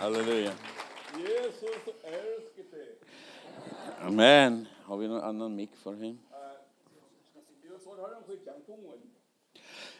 [0.00, 0.50] Halleluja.
[1.18, 1.60] Jesus
[2.02, 2.88] älskar dig.
[4.00, 4.66] Amen.
[4.84, 6.18] Har vi någon annan mick för honom?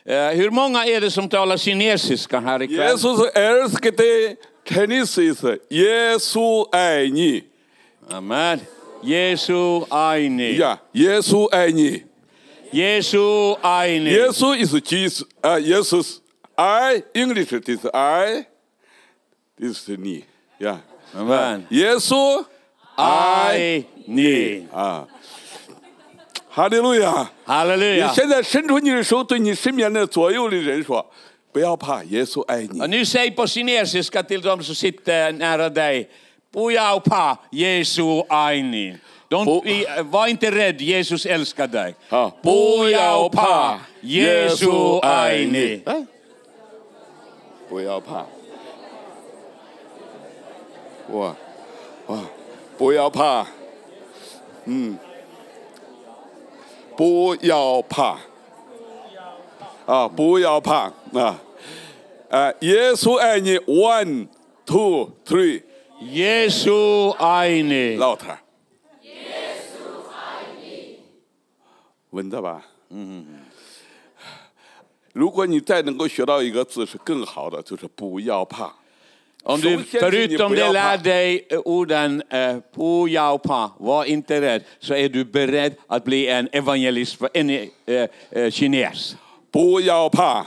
[0.04, 2.90] Eh, hur många är det som talar kinesiska här ikväll?
[2.90, 4.36] Jesus älskar dig.
[4.64, 5.56] Kinesiska.
[5.68, 6.64] Jesu
[7.12, 7.44] ni.
[8.08, 8.60] Amen.
[9.02, 12.00] Jesu är Ja, Jesu är
[12.72, 15.28] Jesu är Jesus is Jesus.
[15.44, 16.20] Eh, Jesus
[16.56, 17.54] är English.
[17.54, 18.49] It is I.
[19.59, 20.23] This is 你.
[20.59, 20.79] Ja.
[21.15, 21.65] Amen.
[21.69, 22.45] Jesus.
[22.97, 24.65] Aini.
[24.73, 25.05] 啊，
[26.49, 27.29] 哈利路亚！
[27.45, 28.13] 你 Halleluja.
[28.13, 36.07] 现在伸出你的手，对你身边的左右的人说：“不要怕，耶稣爱你 Och。nu säg på kinesiska till de som sitter nära dig.
[36.53, 38.97] Pujao pa, Jesu aini.
[39.29, 41.93] Don't Po- be, var inte rädd, Jesus älskar dig.
[42.09, 45.81] 啊， Pujao pa, Jesu aini.
[45.85, 46.05] 哎
[47.67, 48.25] 不要怕。
[51.12, 51.36] 哇
[52.06, 52.24] 哇，
[52.78, 53.46] 不要怕，
[54.64, 54.96] 嗯，
[56.96, 58.18] 不要怕，
[59.86, 61.40] 啊，不要怕啊！
[62.30, 64.28] 啊，耶稣爱你，one
[64.64, 67.98] two three，Jesu aini.
[67.98, 68.38] 老头儿。
[72.10, 72.66] 闻到吧？
[72.90, 73.26] 嗯。
[75.12, 78.74] 如果你再能够学到一个字是更好的，就是不要怕。
[79.47, 81.03] Om du Solskensel, förutom ni det börjar lär pa.
[81.03, 86.27] dig eh, orden eh, pujao pa, var inte rädd, så är du beredd att bli
[86.27, 87.67] en evangelist för en eh,
[88.31, 89.15] eh, kines.
[89.51, 90.45] 不要怕，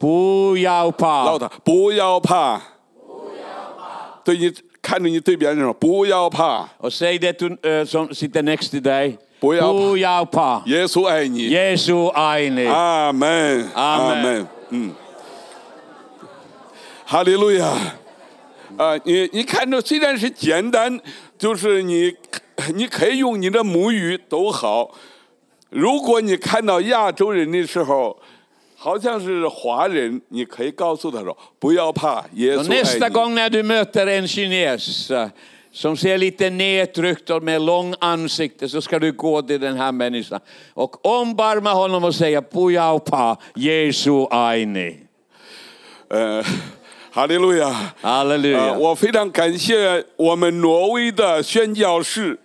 [0.00, 1.38] Pujao 老 pa.
[1.38, 2.60] 大，不要怕。
[4.24, 4.52] 对你
[4.82, 9.16] 看着你对边人说不要怕， Och säg det till, eh, som sitter next to dig.
[9.40, 9.78] Pujao pa.
[9.78, 10.62] Pujao pa.
[10.66, 11.48] 耶稣爱你。
[11.48, 12.68] Jesu aini.
[12.68, 14.92] 阿门，阿门，嗯，
[17.06, 17.72] 哈利路亚。
[18.79, 20.97] 啊，你你看着虽然是简单，
[21.37, 22.15] 就是你
[22.73, 24.91] 你可以用你的母语都好。
[25.69, 28.17] 如果你看到亚洲人的时候，
[28.77, 33.13] 好像是华人，你可以告诉他说：“不要怕，耶稣爱 nästa 你。
[33.13, 35.29] gång när du möter en kines eh,
[35.73, 39.91] som ser lite nedtryckt och med lång ansikte så ska du gå till den här
[39.91, 40.39] människan
[40.73, 44.95] och ombarma honom och säga Pujao pa, Jesu aini.
[47.08, 47.94] 呃，哈利路亚。
[48.02, 48.56] Halleluja.
[48.58, 52.38] 啊，我非常感谢我们挪威的宣教士，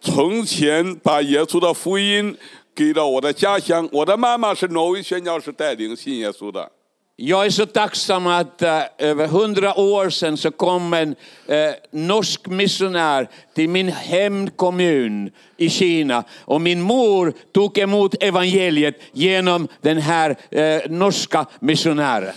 [0.00, 2.36] 从前把耶稣的福音
[2.74, 3.88] 给到我的家乡。
[3.92, 6.70] 我的妈妈是挪威宣教士带领信耶稣的。
[7.18, 11.16] Jag är så tacksam att eh, över hundra år sedan så kom en
[11.48, 19.68] eh, norsk missionär till min hemkommun i Kina och min mor tog emot evangeliet genom
[19.80, 22.34] den här eh, norska missionären.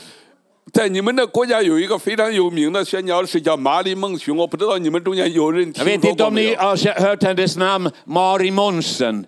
[0.73, 8.51] 在你们的国家有一个非常有名的宣教士叫马里孟雄，我不知道你们中间有人 Jag 听 vet 说 inte 过 om 没 ni 有？har hört hennes namn, Mari
[8.51, 9.27] Monsen.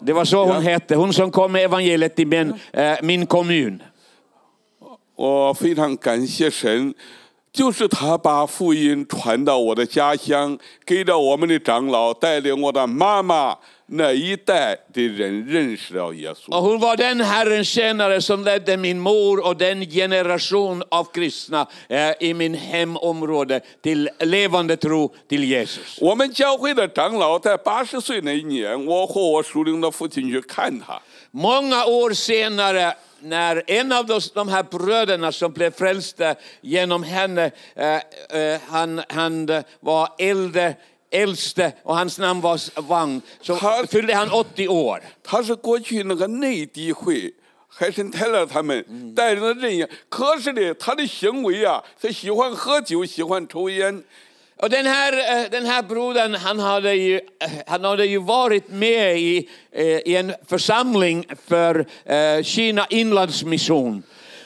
[0.00, 3.80] Det var så hon hette, hon som kom med evangeliet till min, eh, min kommun.
[5.16, 6.94] 我非常感谢神，
[7.52, 13.56] 就是他把福音传到我的家乡，给了我们的长老，带领我的妈妈
[13.93, 16.49] 那一代的人认识了耶稣。
[16.51, 21.67] Och hon var den Herrens tjänare som ledde min mor och den generation av kristna
[21.89, 25.97] eh, i min hemområde till levande tro till Jesus.
[26.01, 31.01] 我们教会的长老在八十岁那一年，我和我属灵的父亲去看他，
[31.33, 37.51] Många år senare när en av de, de här bröderna som blev frälsta genom henne,
[37.75, 37.95] eh,
[38.29, 40.75] eh, han, han eh, var äldre,
[41.11, 45.01] äldste och hans namn var Wang, så Han- fyllde han 80 år.
[45.23, 47.33] 他是过去那个内地会。
[47.73, 48.83] 海参泰勒他们
[49.15, 54.03] 带领的人呀，可是呢，他的行为啊，他喜欢喝酒，喜欢抽烟，
[54.57, 58.69] Och den här, eh, den här brodern, han hade ju, eh, han hade ju varit
[58.69, 64.03] med i, eh, i en församling för eh, Kina inlandsmission.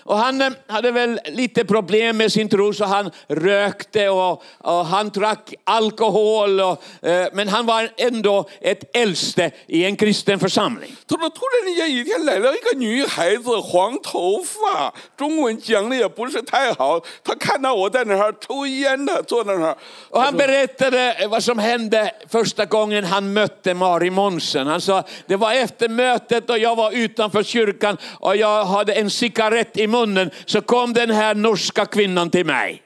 [0.09, 4.85] Och han eh, hade väl lite problem med sin tro så han rökte och, och
[4.85, 6.59] han drack alkohol.
[6.59, 10.96] Och, eh, men han var ändå ett äldste i en kristen församling.
[11.07, 16.99] 他说：“突然之间，一天来了一个女孩子，黄头发，中文讲的也不是太好。
[17.23, 19.78] 她看到我在那儿抽烟呢，坐在那儿，
[20.09, 24.67] Och han berättade vad som hände första gången han mötte Mari Monsen.
[24.67, 29.09] Han sa, det var efter mötet och jag var utanför kyrkan och jag hade en
[29.09, 29.98] cigarett i munnen.
[30.46, 32.81] Så kom den här norska kvinnan till mig.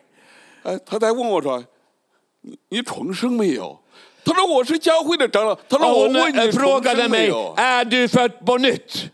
[0.63, 1.63] 哎，他在问我说：‘
[2.42, 3.80] 你你重生没有？’
[4.25, 9.10] 他说：‘我是教会的长老。’他说：‘ Och 我 hon 问 eh, 你重 frågade 生没 mig, 有 är du född på nytt?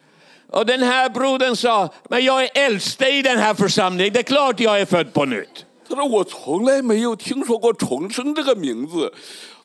[0.50, 4.24] Och den här brodern sa, men jag är äldste i den här församlingen, det är
[4.24, 5.66] klart jag är född på nytt.
[5.88, 9.14] 他说我从来没有听说过重生这个名字。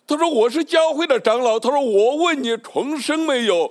[0.06, 1.58] 他说我是教会的长老。
[1.58, 3.70] 他说我问你重生没有？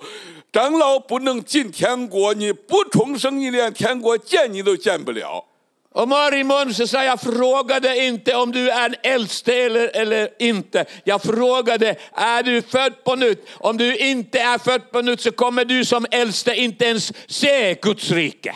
[0.55, 5.45] 长老不能进天国，你不重生，你连天国见你都见不了。
[5.91, 10.87] Och Marie Monse sa, jag frågade inte om du är en äldste eller, eller inte.
[11.05, 13.39] Jag frågade, är du född på nytt?
[13.59, 17.75] Om du inte är född på nytt så kommer du som äldste inte ens se
[17.75, 18.55] Guds rike.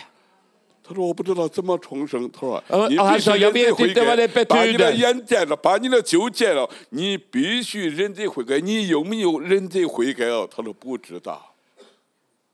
[0.89, 2.31] 他说我不知道怎么重生。
[2.31, 8.61] 他说呃你哦他说必须认罪 jag vet 悔 inte vad det 改，把你的 betyder 烟戒了，把你的酒戒了，你必须认罪悔改。
[8.61, 10.47] 你有没有认罪悔改啊？
[10.49, 11.48] 他说不知道。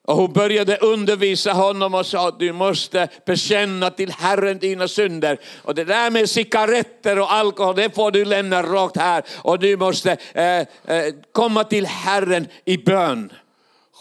[0.07, 5.39] Och hon började undervisa honom och sa att du måste bekänna till Herren dina synder.
[5.63, 9.25] Och det där med cigaretter och alkohol, det får du lämna rakt här.
[9.43, 10.45] Och du måste eh,
[10.97, 13.33] eh, komma till Herren i bön.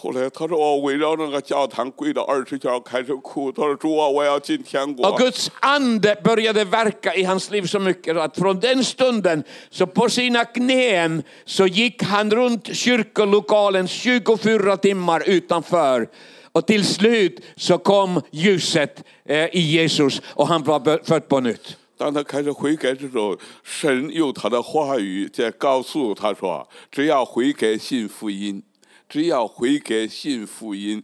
[0.02, 3.50] 后来他说我围绕那个教堂跪了二十天，开始哭。
[3.50, 10.08] 他说主啊，我要进天国 Och。Guds ande började verka i hans liv så mycket att från den stunden så på
[10.08, 16.08] sina knän så gick han runt kyrkolokalen 24 timmar utanför.
[16.52, 21.40] Och till slut så kom ljuset eh, i Jesus och han var bö- född på
[21.40, 21.76] nytt.
[21.96, 28.62] 当他开始悔改之后，神用他的话语在告诉他说：只要悔改信福音，
[29.08, 31.02] 只要悔改信福音，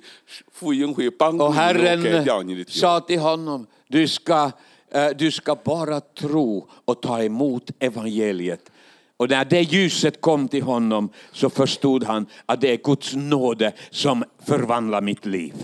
[0.53, 2.81] 福音会帮助 Och 你改 Herren 掉你的罪。
[2.81, 4.53] sa till honom, du ska,
[4.93, 8.71] eh, du ska bara tro och ta emot evangeliet.
[9.17, 13.73] Och när det ljuset kom till honom så förstod han att det är Guds nåde
[13.91, 15.55] som förvandlar mitt liv.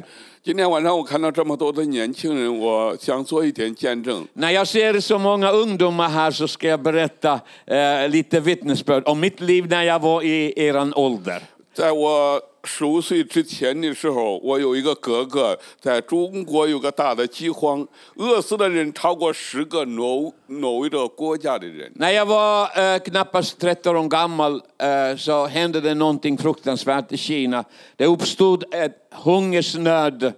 [0.43, 4.27] 今天晚上我看到这么多的年轻人，我想做一点见证。
[4.33, 9.21] När jag ser så många ungdomar här så ska jag berätta eh, lite vittnesbörd om
[9.21, 11.43] mitt liv när jag var i eran ålder.
[11.75, 21.93] 在我十五岁之前的时候，我有一个哥哥，在中国有个大的饥荒，饿死的人超过十个挪挪威的国家的人。
[21.95, 27.17] När jag var eh, knappast 13 år gammal eh, så hände det någonting fruktansvärt i
[27.17, 27.65] Kina.
[27.97, 30.33] Det uppstod ett hungersnöd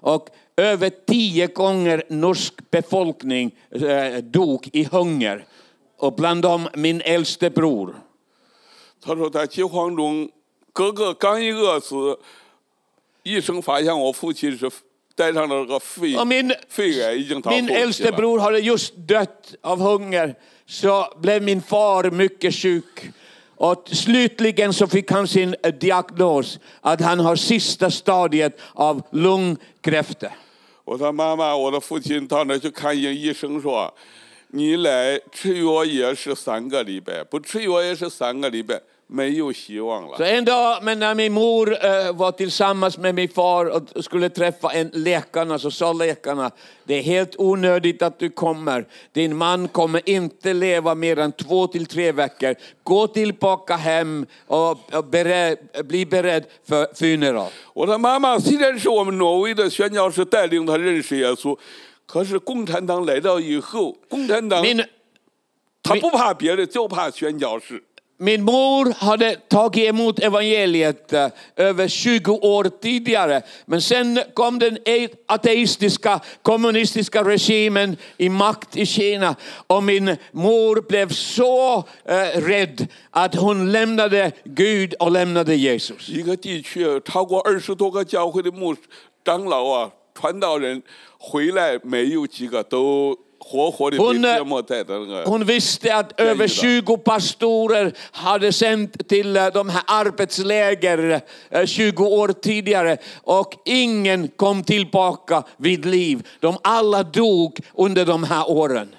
[0.00, 5.44] och över tio gånger norsk befolkning eh, dog i hunger.
[5.98, 7.94] Och bland dem min äldste bror.
[9.04, 10.28] 他说，在饥荒中，
[10.73, 12.19] 哥哥刚一饿死，
[13.21, 14.69] 医生发现我父亲是
[15.15, 18.11] 带上了个肺 Och min, 肺癌，已经到后 min 期 äldste。
[18.11, 20.35] bror hade just dött av hunger.
[20.65, 23.11] Så blev min far mycket sjuk.
[23.57, 30.31] Och slutligen så fick han sin eh, diagnos att han har sista stadiet av lungkräfta.
[30.85, 33.93] 我的妈妈，我的父亲到那去看医医生说，
[34.49, 38.81] 你来吃药也是三个礼拜，不吃药也是三个礼拜，
[40.16, 44.90] Så。en dag men när min mor eh, var tillsammans med min far och skulle träffa en
[44.92, 46.50] läkarna så sa läkarna
[46.84, 48.86] det är helt onödigt att du kommer.
[49.12, 52.54] Din man kommer inte leva mer än två till tre veckor.
[52.82, 57.50] Gå tillbaka hem och, och beredd, bli beredd för funeral.
[57.74, 61.56] 我的妈妈虽然是我们挪威的宣教士带领她认识耶稣，
[62.04, 64.86] 可是共产党来到以后，共产党 Min,
[65.82, 67.82] 他不怕别的，就怕宣教士。
[68.22, 73.42] min mor hade tagit emot evangeliet eh, över 20 år tidigare.
[73.66, 79.36] Men sen kom den e- ateistiska kommunistiska regimen i makt i Kina.
[79.66, 86.08] Och min mor blev så eh, rädd att hon lämnade Gud och lämnade Jesus.
[86.08, 88.80] 一个地区超过二十多个教会的牧师
[89.24, 90.82] 长老啊、传道人
[91.18, 93.31] 回来，没有几个都活活的被
[95.25, 102.05] hon, visste att över 20 pastorer hade sänt till eh, de här arbetsläger eh, 20
[102.05, 106.27] år tidigare och ingen kom tillbaka vid liv.
[106.39, 108.95] De alla dog under de här åren.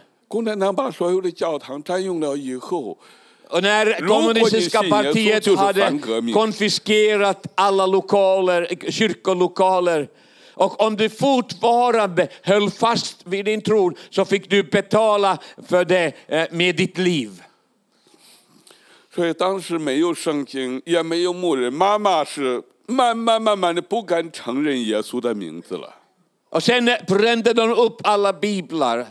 [3.51, 5.99] Och när kommunistiska partiet hade
[6.35, 10.09] konfiskerat alla lokaler, eh, kyrkolokaler
[10.54, 15.38] och om du fortfarande höll fast vid din tro så fick du betala
[15.68, 17.42] för det eh, med ditt liv.
[19.16, 25.96] 所以当时没有圣经，也没有牧人，妈妈是慢慢慢慢的不敢承认耶稣的名字了。
[26.52, 29.06] Och sen brände de upp alla biblar.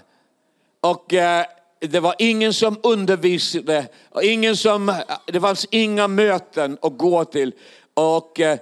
[0.80, 1.44] Och eh,
[1.80, 3.88] det var ingen som undervisade.
[4.10, 4.94] Och ingen som,
[5.26, 7.52] det fanns inga möten att gå till.
[7.94, 8.58] Och eh,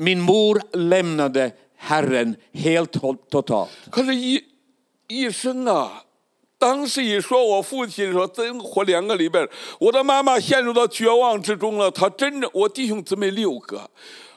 [0.00, 3.68] min mor lämnade Herren helt och totalt.
[3.90, 4.42] 可是医
[5.08, 6.04] 医生啊，
[6.58, 9.46] 当时一说我父亲说真活两个礼拜，
[9.78, 11.90] 我的妈妈陷入到绝望之中了。
[11.90, 13.90] 她真的，我弟兄姊妹六个，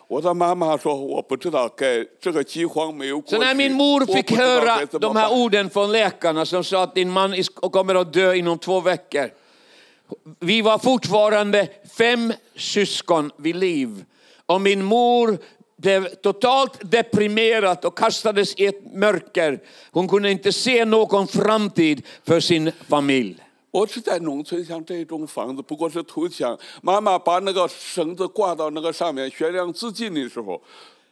[0.08, 5.32] 我的妈妈说：“我不知道该这个饥荒没有过 Så 去， när min mor 我不 fick 知道 höra 该怎么 de här 办。
[5.32, 9.32] orden från läkarna som sa att din man is- kommer att dö inom två veckor.
[10.40, 11.68] Vi var fortfarande
[11.98, 14.06] fem syskon vid liv.
[14.46, 15.38] Och min mor
[15.78, 19.60] blev totalt deprimerad och kastades i ett mörker.
[19.92, 23.36] Hon kunde inte se någon framtid för sin familj.
[23.72, 26.58] 我是在农村，像这种房子不过是土墙。
[26.82, 30.60] 妈妈把那个绳子挂到那个上面悬梁自尽的时候，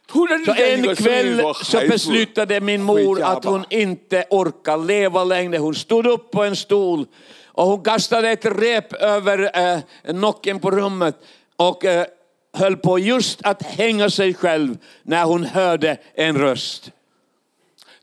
[0.08, 3.36] 突然之 Så 间一 en 个声音 kväll 说：“ så 孩子， beslutade min mor skitjabba.
[3.36, 5.58] att hon inte orkar leva längre.
[5.58, 7.06] Hon stod upp på en stol
[7.52, 11.16] och hon kastade ett rep över eh, nocken på rummet
[11.56, 12.06] och eh,
[12.52, 16.90] höll på just att hänga sig själv när hon hörde en röst.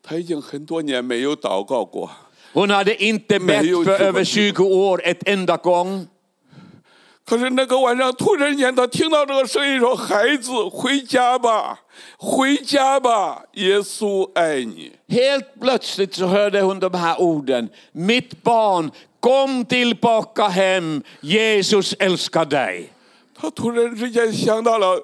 [0.04, 2.10] 他已经很多年没有祷告过。
[2.54, 6.08] Hon hade inte bett Men- för över 20 år ett enda gång.
[7.26, 11.80] 可是那个晚上，突然间他听到这个声音说：“孩子，回家吧，
[12.18, 14.92] 回家吧，耶稣爱你。
[15.10, 17.70] Helt plötsligt så hörde hon de här orden.
[17.94, 21.02] Mitt barn, kom tillbaka hem.
[21.22, 22.99] Jesus älskar dig. ”
[23.41, 25.03] 他突然之间想到了，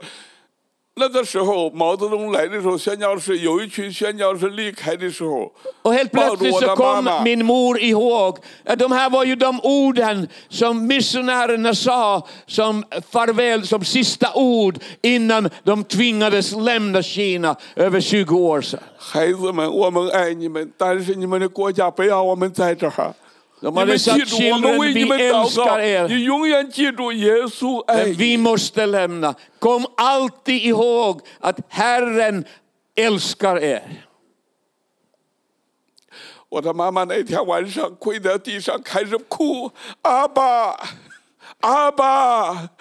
[0.98, 5.52] 那个时候毛泽东来的时候，宣教士有一群宣教士离开的时候
[5.82, 10.86] ，Och helt plötsligt så kom min mor ihåg att de här var ju de orden som
[10.86, 18.60] missionärerna sa som farväl, som sista ord innan de tvingades lämna Kina över 20 år
[18.60, 18.80] sedan.
[18.98, 23.14] 孩子们，我们爱你们，但是你们的国家不要我们在这儿。
[23.61, 26.07] De 你 hade 们记 sagt 住，我们 children, 为你 vi 们祷告 älskar，er.
[26.07, 28.13] 你永远记住耶稣爱 Men 你。
[28.13, 29.35] vi måste lämna.
[29.59, 32.45] Kom alltid ihåg att Herren
[32.95, 33.81] älskar er.
[36.49, 40.77] 我的妈妈那天晚上跪在地上开始哭，阿爸，
[41.61, 42.71] 阿爸，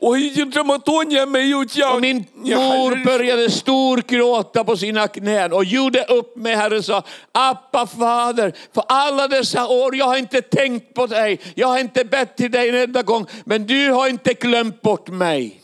[0.00, 6.36] 我已经这么多年没有叫 Och 你， min 你还 mor 是 började storgråta på sina knän och gjorde upp
[6.36, 11.06] med Herren och sa Appa fader, för alla dessa år jag har inte tänkt på
[11.06, 14.82] dig, jag har inte bett till dig en enda gång, men du har inte glömt
[14.82, 15.62] bort mig.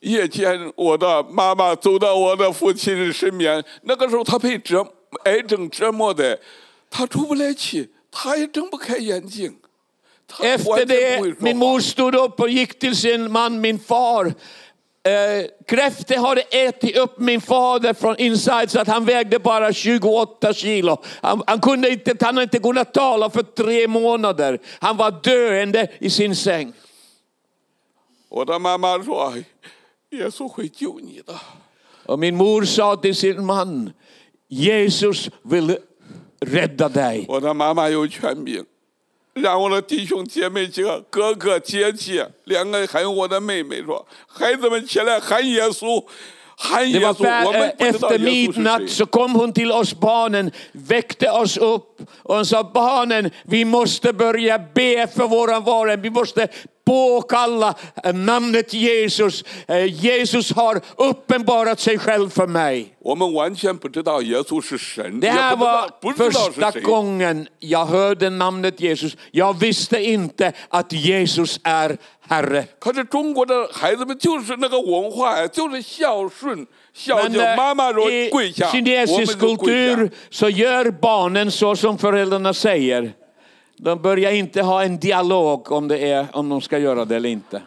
[0.00, 4.84] 夜间，我的妈妈走到我的父亲身边，那个时候他被折
[5.24, 6.40] 癌症折磨的，
[6.90, 9.58] 他出不来气，他也睁不开眼睛。
[10.43, 14.33] efter det, min mor stod upp och gick till sin man, min far.
[15.05, 20.53] Eh, kräftor hade ätit upp min fader från inside så att han vägde bara 28
[20.53, 20.97] kilo.
[21.21, 24.59] Han, han kunde inte, han hade inte kunnat tala för tre månader.
[24.79, 26.73] Han var döende i sin säng.
[32.05, 33.91] Och min mor sa till sin man,
[34.47, 35.77] Jesus vill
[36.39, 37.25] rädda dig.
[37.27, 38.09] Och mamma gjorde
[39.35, 46.01] 让我的弟兄姐妹几个哥哥姐姐两个还有我的妹妹说：“孩子们起来喊耶稣，
[46.93, 52.47] Det var för, eh, efter midnatt så kom hon till oss barnen, väckte oss upp och
[52.47, 55.95] sa barnen, vi måste börja be för våran vare.
[55.95, 56.47] Vi måste
[56.85, 59.43] påkalla eh, namnet Jesus.
[59.67, 62.95] Eh, Jesus har uppenbarat sig själv för mig.
[65.21, 69.17] Det här var första gången jag hörde namnet Jesus.
[69.31, 71.97] Jag visste inte att Jesus är
[72.28, 72.66] Herre.
[72.78, 77.40] 可是中国的孩子们就是那个文化呀，就是孝顺，孝 Men 敬。
[77.40, 80.12] eh, 妈妈说 i 跪下，我们 kinesisk 就跪 kultur 下。
[80.30, 83.12] så gör barnen så som föräldrarna säger.
[83.76, 87.28] De börjar inte ha en dialog om, det är, om de ska göra det eller
[87.28, 87.62] inte.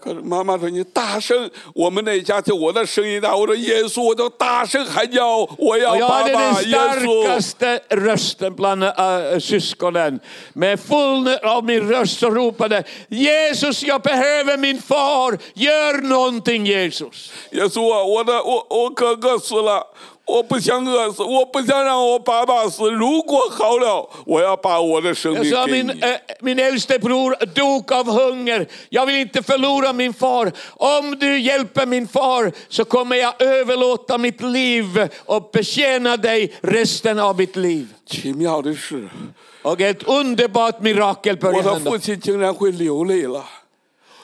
[0.00, 7.24] 可是妈妈说你大声，我们那家就我的声音大，我说耶稣，我就大声喊叫，我要 Och jag 爸 hade 爸 den 耶稣。
[7.24, 10.20] starkaste rösten bland äh, syskonen.
[10.54, 15.38] Med full av min röst så ropade Jesus, jag behöver min far.
[15.54, 17.30] Gör någonting Jesus.
[17.50, 19.86] 耶稣啊，我的我我哥哥死了，
[20.24, 22.90] 我不想饿死，我不想让我爸爸死。
[22.90, 26.00] 如果好了，我要把我的生 Jag 命 sa 给 min, 你。
[26.00, 28.66] äh, min äldste bror dog av hunger.
[28.90, 30.52] Jag vill inte förlora min far.
[30.76, 37.18] Om du hjälper min far så kommer jag överlåta mitt liv och betjäna dig resten
[37.18, 37.86] av mitt liv.
[38.06, 39.08] 奇妙的是，
[39.62, 41.90] Och ett underbart mirakel 我 började 的 hända.
[41.90, 43.44] 父亲竟然会流泪了。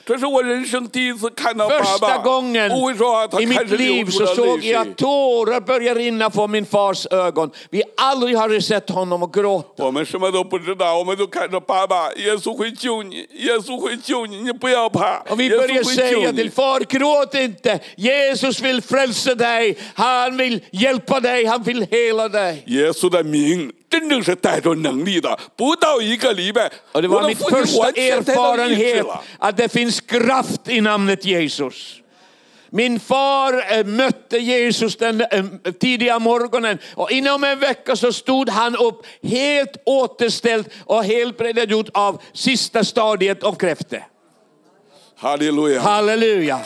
[0.07, 4.71] 这是我人生第一次看到爸 Första 爸 gången 不会说话，他 i 开 mitt 始流 liv 出 så 了 såg 泪
[4.71, 4.93] jag 水。
[4.95, 7.49] tårar börja rinna från min fars ögon.
[7.69, 9.85] Vi aldrig hade sett honom gråta.
[9.85, 17.79] 我们什么都不知道，我们都看着爸爸，耶稣会救你，耶稣会救你，你不要怕， Och vi 耶稣 började 会救 säga 你 till。far, gråt inte.
[17.95, 19.77] Jesus vill frälsa dig.
[19.95, 21.45] Han vill hjälpa dig.
[21.45, 22.63] Han vill hela dig.
[22.67, 29.21] 耶稣的名 真正是带着能力的，不到一个礼拜， Och det 我 var 的 mitt 父亲 första 完全带到医治 erfarenhet 了。
[29.39, 31.99] att det finns kraft i namnet Jesus.
[32.75, 35.43] Min far eh, mötte Jesus den eh,
[35.79, 41.89] tidiga morgonen och inom en vecka så stod han upp helt återställd och helt redogjort
[41.93, 44.03] av sista stadiet av kräfte.
[45.15, 45.81] Halleluja!
[45.81, 46.59] Halleluja!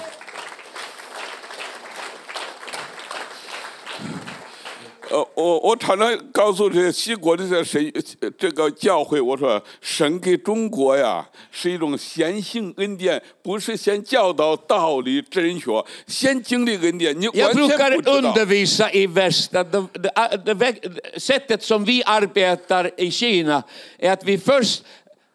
[5.12, 7.92] 呃，我我常常告诉这西国的这谁
[8.38, 18.34] 这个教会，我说神给中国呀是一种先行恩典，不是先教导道理真学，先经历恩典，你 Jag 完全 brukar 不知道。
[18.34, 20.12] undervisa i väst att det, det,
[20.46, 23.64] det, väg- sättet som vi arbetar i Kina
[23.98, 24.84] är att vi först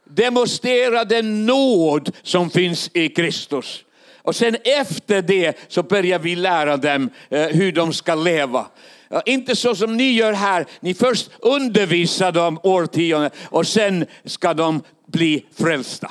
[0.04, 3.84] demonstrerar den nåd som finns i Kristus.
[4.24, 8.66] Och sen efter det så börjar vi lära dem eh, hur de ska leva.
[9.08, 14.54] Ja, Inte så som ni gör här, ni först undervisar dem årtionden och sen ska
[14.54, 16.10] de bli frälsta.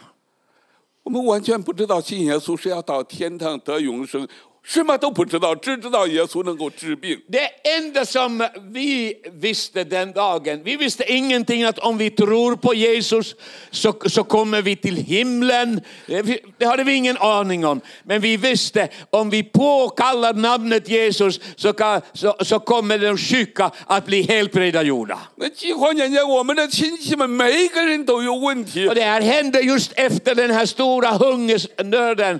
[1.04, 4.28] 我们完全不知道信耶稣是要到天堂得永生，
[4.66, 7.20] 什么都不知道，只知道耶稣能够治病。
[7.28, 8.40] Det enda som
[8.72, 13.36] vi visste den dagen, vi visste ingenting att om vi tror på Jesus
[13.72, 15.82] så, så kommer vi till himlen.
[16.08, 17.82] Det vi- det hade vi ingen aning om.
[18.06, 23.72] Men vi visste om vi påkallar namnet Jesus så, kan, så, så kommer de sjuka
[23.88, 25.18] att bli helt redagjorda.
[25.38, 32.40] 那饥荒年间，我们的亲戚们每一个人都有问题 Och，det här hände just efter den här stora hungersnöden.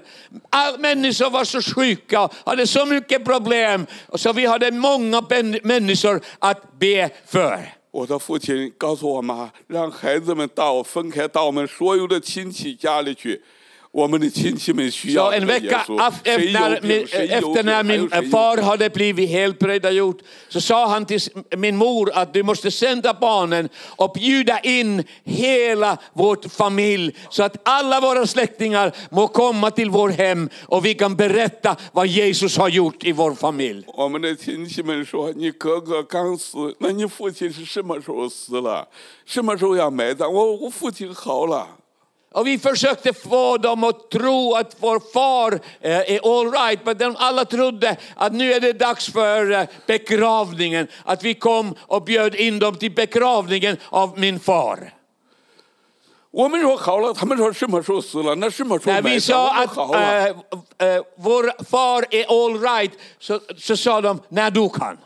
[0.52, 3.88] All människor var så sjuka och hade så mycket problem.
[4.08, 7.60] Och så vi hade många ben- människor att be för.
[7.94, 13.42] 我的父亲告诉我妈，让孩子们到分开到我们所有的亲戚家里去。
[15.15, 15.85] så en vecka
[16.25, 21.21] efter när, när min far hade blivit helbrägdagjord så sa han till
[21.57, 27.69] min mor att du måste sända barnen och bjuda in hela vår familj så att
[27.69, 32.69] alla våra släktingar må komma till vår hem och vi kan berätta vad Jesus har
[32.69, 33.87] gjort i vår familj.
[42.36, 46.98] Och vi försökte få dem att tro att vår far eh, är all right, men
[46.98, 50.88] de alla trodde att nu är det dags för eh, begravningen.
[51.06, 54.94] Att vi kom och bjöd in dem till begravningen av min far.
[56.34, 58.34] 我们说好了，他们说什么时候死了？
[58.36, 59.44] 那什么时候 När 埋 vi 葬？
[59.44, 60.28] 我 sa 们 att 好了。
[60.80, 64.98] eh, eh, vår far är all right, så, så sa de, när dog han?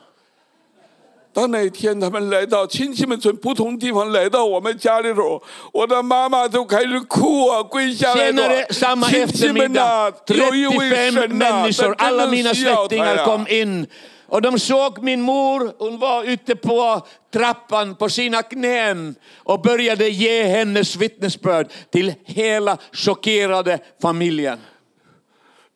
[1.34, 5.42] 当那一天他们来到亲戚们从不同地方来到我们家里的时候，
[5.74, 13.24] 我的妈妈就开始哭啊，跪下来 Senare 说 samma：“ 亲戚们 eftermiddag, 呐，有一位 35 神呐，他 människor, alla 真 mina 的需要他 släktingar 呀
[13.26, 13.88] kom。in.
[14.28, 20.10] Och de såg min mor, hon var ute på trappan på sina knän och började
[20.10, 24.58] ge hennes vittnesbörd till hela chockerade familjen.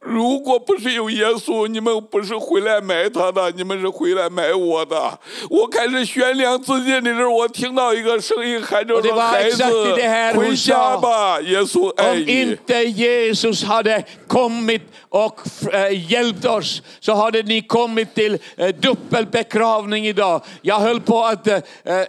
[0.03, 5.19] 如果不是有耶稣，你们不是回来买他的，你们是回来买我的。
[5.49, 12.41] 我开始悬梁自尽的时候，我听到一个声音喊着 Och det 说：‘ var 孩子 exakt i det här，hon 回家 sa，吧，耶稣爱 Om 你。
[12.41, 15.41] inte Jesus hade kommit och
[15.73, 20.41] eh, hjälpt oss så hade ni kommit till eh, dubbelbegravning idag.
[20.61, 22.05] Jag höll på att eh, eh,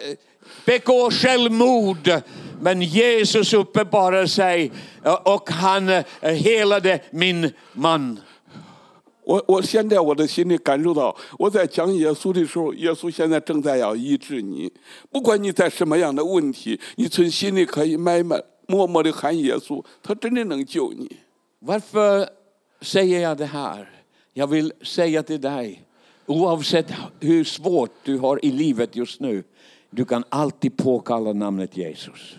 [0.64, 2.22] begå självmord.
[2.60, 4.70] Men Jesus uppenbarade sig
[5.04, 8.20] eh, och han eh, helade min man.
[9.22, 14.72] 我我现在我的心里感受到，我在讲耶稣的时候，耶稣现在正在要医治你。
[15.10, 21.08] 不管你在什么样的问题，你从心里可以慢慢默默的喊耶稣，他真的能救你。
[21.60, 22.28] Varför
[22.80, 23.86] säger jag det här?
[24.34, 25.84] Jag vill säga till dig,
[26.26, 29.44] oavsett hur svårt du har i livet just nu,
[29.90, 32.38] du kan alltid påkalla namnet Jesus.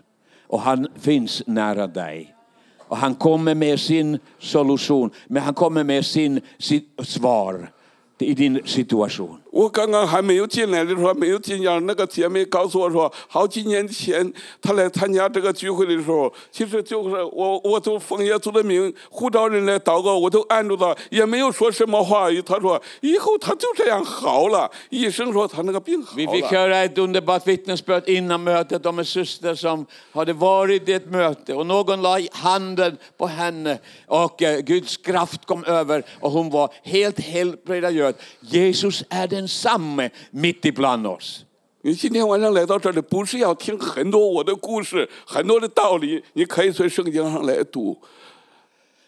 [0.56, 2.34] Och han finns nära dig.
[2.78, 7.70] Och han kommer med sin solution, men han kommer med sin, sitt svar
[8.18, 9.38] i din situation.
[9.55, 22.41] 我刚刚还没有进来的时候，没有进讲，那个姐妹告诉我说，好几年前她来参加这个聚会的时候，其实就是我，我都奉耶稣的名呼召人来祷告，我都按住她，也没有说什么话语。
[22.41, 26.47] 她说以后她就这样好了，医生说她那个病好 Vi fick 了。
[26.49, 31.53] höra ett underbart vittnesbörd innan mötet om en syster som hade varit i ett möte
[31.53, 36.69] och någon la handen på henne och eh, Guds kraft kom över och hon var
[36.83, 38.15] helt helbrägdagörd.
[38.41, 41.42] Jesus är samme mitt ibland oss.
[41.82, 47.96] 你今天晚上来到这里，不是要听很多我的故事、很多的道理，你可以从圣经上来读。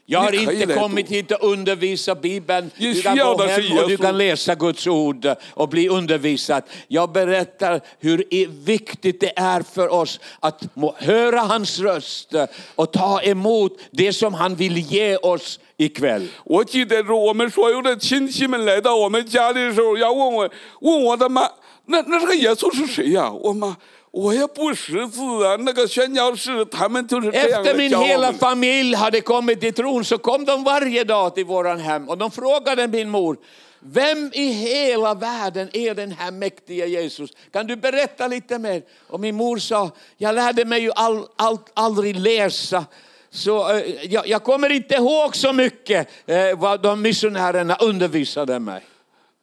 [0.07, 2.71] Jag har Ni kan ju inte lära kommit hit och undervisa Bibeln.
[2.77, 4.05] Du Jesus kan gå gör det hem till och du Jesus.
[4.05, 6.63] kan läsa Guds ord och bli undervisad.
[6.87, 12.33] Jag berättar hur i- viktigt det är för oss att må höra hans röst
[12.75, 16.27] och ta emot det som han vill ge oss ikväll.
[16.45, 20.49] 我记得是我们所有的亲戚们来到我们家里的时候，要问我
[20.81, 21.49] 问我的妈，
[21.85, 23.31] 那那这个耶稣是谁呀？
[23.31, 23.77] 我妈，
[24.17, 25.55] 我也不识字啊。
[25.59, 28.39] 那个宣教士他们就是这样 Efter 的 min 教我 hela 们。
[28.39, 32.31] familj hade kommit till tron så kom de varje dag till våran hem och de
[32.31, 33.37] frågade min mor
[33.85, 37.31] vem i hela världen är den här mäktiga Jesus?
[37.51, 38.81] Kan du berätta lite mer?
[39.07, 42.85] Och min mor sa, jag lärde mig ju all, all, aldrig läsa.
[43.29, 48.81] Så eh, jag, jag kommer inte ihåg så mycket eh, vad de missionärerna undervisade mig.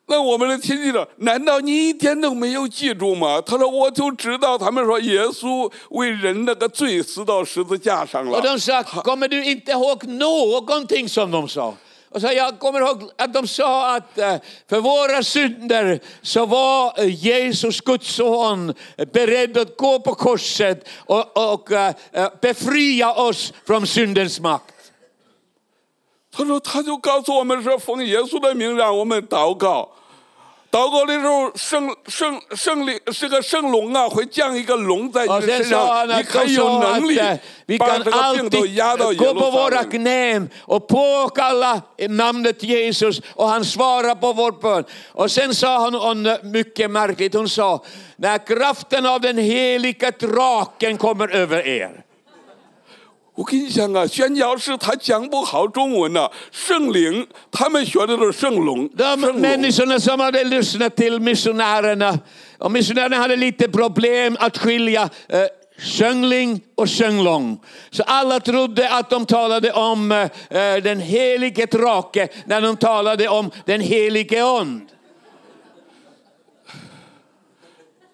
[0.07, 11.77] 那我们的亲戚说：“难道你一点都没有记住吗？”他说：“我就知道，他们说耶稣为人那个罪死到十字架上了 Och。de sa, kommer du inte ihåg någonting som de sa?
[12.12, 14.37] Och så jag kommer ihåg att de sa att eh,
[14.69, 18.75] för våra synder så var eh, Jesus, Guds son,
[19.12, 24.74] beredd att gå på korset och, och eh, eh, befria oss från syndens makt.
[26.35, 29.88] 他说，他就告诉我们说，奉耶稣的名让我们祷告。
[30.71, 37.03] 祷告的时候，圣圣圣灵这个圣龙啊，会降一个龙在你 Och 的 sen 身 sa 上， han 你 att 可 de 以有 sa 能 att
[37.03, 39.90] 力 eh, vi 把 kan 这个病都压到 alltid 耶 gå 路 på 撒 våra 冷。
[39.90, 44.85] knän och påkalla namnet Jesus och han svarar på vår bön.
[45.14, 47.83] Och sen sa hon, hon mycket märkligt, hon sa,
[48.16, 52.04] när kraften av den heliga draken kommer över er.
[53.35, 59.40] 我跟你讲啊，宣教士他讲不好中文呐、圣灵他们学的都是圣龙， De 圣龙。
[59.40, 62.19] människorna som hade lyssnat till missionärerna,
[62.59, 65.47] och missionärerna hade lite problem att skilja eh,
[65.83, 67.61] Sjöngling och sjönglång.
[67.90, 70.29] Så alla trodde att de talade om eh,
[70.83, 74.83] den helige drake när de talade om den helige ond.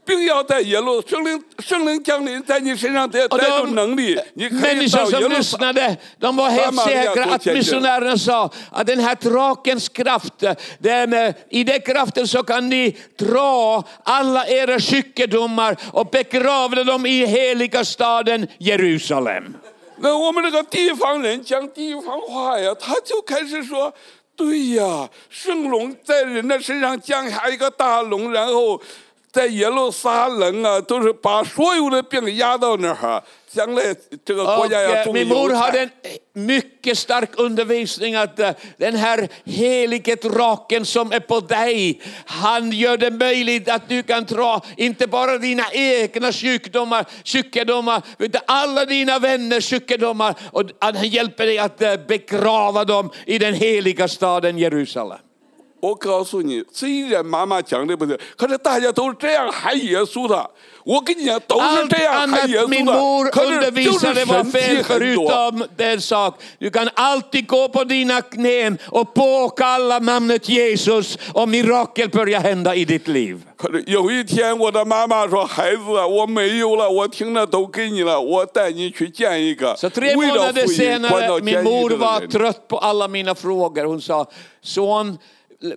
[0.05, 7.25] 并要在耶路圣灵圣灵降临在你身上带 Och 带着 de 能力，你可以 människor 到耶 som 路撒 lyssnade, de var helt Samaria säkra
[7.25, 7.55] tog att tjänster.
[7.55, 10.45] missionärerna sa att den här drakens kraft,
[10.79, 17.07] den, eh, i den kraften så kan ni dra alla era sjukdomar och begrava dem
[17.07, 19.57] i heliga staden Jerusalem.
[19.99, 28.81] 那我们这个地方人讲地方话呀，他就开始说：“对呀，圣龙在人的身上降下一个大龙，然后
[29.33, 33.23] 在耶路撒冷啊，都是把所有的病压到那儿哈。
[33.53, 35.91] 将来这个国 Och 家要 eh, 种 min 油 mor 菜 hade en
[36.33, 42.97] mycket stark undervisning att eh, den här helige draken som är på dig, han gör
[42.97, 49.19] det möjligt att du kan dra inte bara dina egna sjukdomar, sjukdomar, utan alla dina
[49.19, 55.19] vänners sjukdomar och han hjälper dig att eh, begrava dem i den heliga staden Jerusalem.
[55.81, 60.51] 我告诉你，虽然妈妈讲的不对，可是大家都是这样喊耶稣的。
[60.85, 63.31] 我跟你讲，都是 Allt 这样喊耶 annat min 稣 mor 的。
[63.31, 65.31] 可是就是 undervisade var 神迹 fel 很多。
[65.31, 66.35] förutom den sak.
[66.59, 72.75] Du kan alltid gå på dina knän och påkalla namnet Jesus och mirakel börjar hända
[72.75, 73.39] i ditt liv.
[73.57, 82.29] 可是有一天，我的妈妈说：“孩子啊，我没有了，我听了都给你了，我带你去见一个 Så tre 为了 månader 福音关到 senare, 监 min 狱 mor 的 var 人。
[82.31, 83.85] trött på alla mina frågor.
[83.85, 84.27] Hon sa,
[84.63, 85.19] son,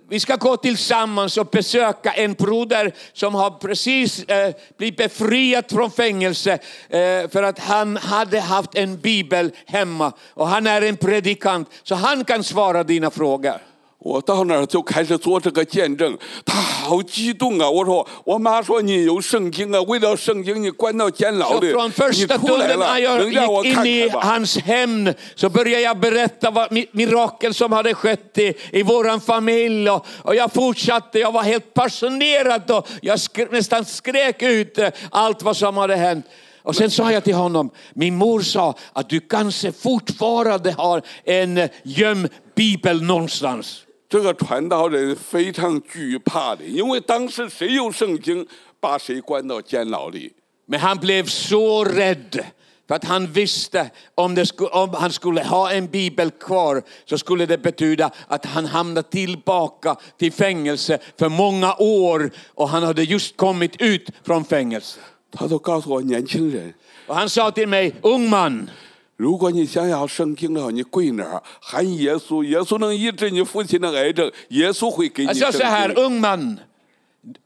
[0.09, 5.91] vi ska gå tillsammans och besöka en broder som har precis eh, blivit befriad från
[5.91, 6.53] fängelse
[6.89, 11.95] eh, för att han hade haft en bibel hemma och han är en predikant så
[11.95, 13.74] han kan svara dina frågor.
[14.04, 17.70] 我到那儿就开始做这个见证，他好激动啊！
[17.70, 24.22] 我说，我妈说你有圣经啊，为了圣经你关到监牢 Så 里， från 你 första 出来 stunden 了 när，jag 能让我 gick 看 in i 看吧？
[24.24, 29.20] hans hem så började jag berätta vad mi- mirakel som hade skett i, i våran
[29.20, 29.90] familj.
[29.90, 34.92] Och, och jag fortsatte, jag var helt passionerad och jag sk- nästan skrek ut eh,
[35.12, 36.26] allt vad som hade hänt.
[36.64, 41.58] Och sen sa jag till honom, min mor sa att du kanske fortfarande har en
[41.58, 43.83] eh, gömd bibel någonstans.
[44.14, 48.46] 这个传道人非常惧怕的，因为当时谁有圣经，
[48.80, 50.34] 把谁关到监牢里。
[50.66, 52.46] Men han blev så rädd
[52.88, 57.18] för att han visste om, det sku, om han skulle ha en bibel kvar så
[57.18, 63.04] skulle det betyda att han hamnade tillbaka till fängelse för många år och han hade
[63.04, 65.00] just kommit ut från fängelse.
[65.32, 66.74] 他都告诉我，年轻人，
[67.06, 68.70] Och han sa till mig, ung man,
[69.16, 76.04] 如果你想要圣经的话，你跪那儿喊耶稣，耶稣能医治你父亲的癌症，耶稣会给你 jag 圣 sa så här, 经。
[76.06, 76.60] ung man,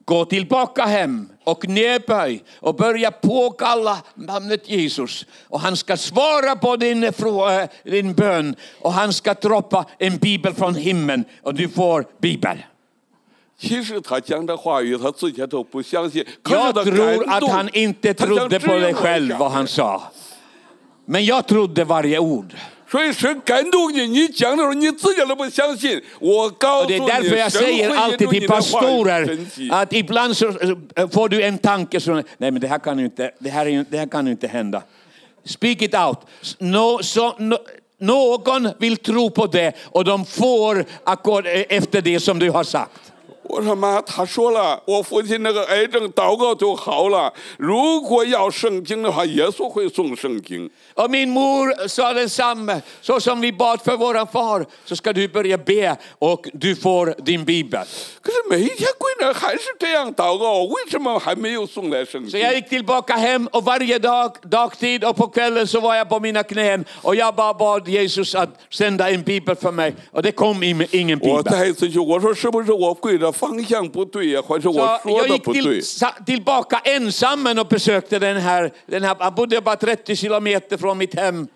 [0.06, 5.26] gå tillbaka hem och knäböj och börja påkalla namnet Jesus.
[5.50, 10.18] Och han ska svara på din, frå- eh, din bön och han ska droppa en
[10.18, 12.58] bibel från himlen och du får bibel.
[13.58, 16.26] 其实他讲的话语，他自己都不相信。
[16.44, 18.94] 可是 Jag 他 tror 感 att 动 han inte 他想 trodde 指 på 引 det 我
[18.94, 20.12] själv 一 vad 下 han sa.
[21.08, 22.54] Men jag trodde varje ord.
[22.92, 26.00] 所以神感动你，你讲的时候你自己都不相信。
[26.20, 29.26] 我告 Och 诉 det 你， är därför jag 神会 säger 引 alltid 用你 till 的话语 pastorer
[29.26, 29.70] 神迹。
[29.72, 30.48] att ibland så
[30.96, 33.66] eh, får du en tanke som, nej men det här kan ju inte, det här,
[33.66, 34.84] är ju, det här kan ju inte hända.
[35.46, 36.18] Speak it out.
[36.60, 37.58] Nå, så, nå-
[37.98, 42.64] någon vill tro på det och de får ackord, eh, efter det som du har
[42.64, 43.07] sagt.
[43.49, 47.33] 我说妈，他说了，我父亲那个癌症祷告就好了。
[47.57, 50.71] 如果要圣经的话，耶稣会送圣经。
[50.95, 52.83] Och min mor sa detsamma.
[53.01, 57.15] Så som vi bad för våran far så ska du börja be och du får
[57.25, 57.87] din bibel.
[58.21, 62.40] 可是每一天跪那儿还是这样祷告，为什么还没有送来圣 Så 经？
[62.42, 66.20] jag gick tillbaka hem och varje dag, dagtid och på kvällen så var jag på
[66.20, 70.32] mina knän och jag bara bad Jesus att sända en bibel för mig och det
[70.32, 71.52] kom in- ingen 我 bibel.
[71.52, 79.04] 再一次去，我说是不是我跪的方向不对呀、或者 Så 我说 jag 的 gick 不对 till,？sa- tillbaka ensam och besökte den här, den
[79.04, 81.48] här, han bodde bara 30 kilometer från mitt hem.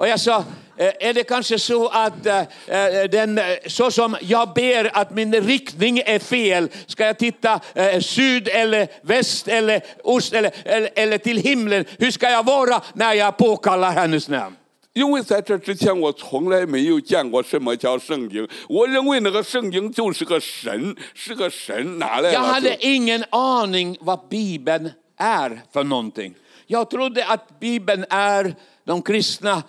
[0.00, 0.44] Och jag sa,
[0.76, 5.10] eh, är det kanske så att eh, eh, den, eh, så som jag ber att
[5.10, 10.90] min riktning är fel, ska jag titta eh, syd eller väst eller ost eller, eller,
[10.94, 11.84] eller till himlen?
[11.98, 14.56] Hur ska jag vara när jag påkallar hennes namn?
[14.94, 22.54] 因为在这之前我从来没有见过什么叫圣经，我认为那个圣经就是个神，是个神拿来 Jag 了。
[22.54, 26.34] hade ingen aning vad Bibeln är för någonting.
[26.66, 28.54] Jag trodde att Bibeln är
[28.86, 29.62] de kristna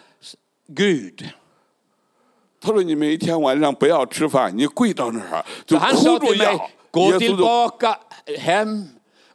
[0.74, 1.28] Gud.
[5.78, 6.58] Han sa till mig,
[6.90, 7.98] gå tillbaka
[8.38, 8.84] hem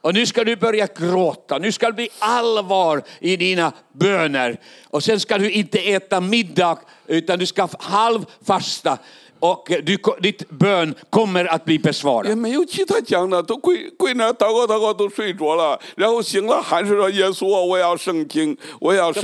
[0.00, 4.60] och nu ska du börja gråta, nu ska det bli allvar i dina böner.
[4.90, 8.98] Och sen ska du inte äta middag utan du ska halvfasta
[9.40, 12.26] och du, ditt bön kommer att bli besvarad.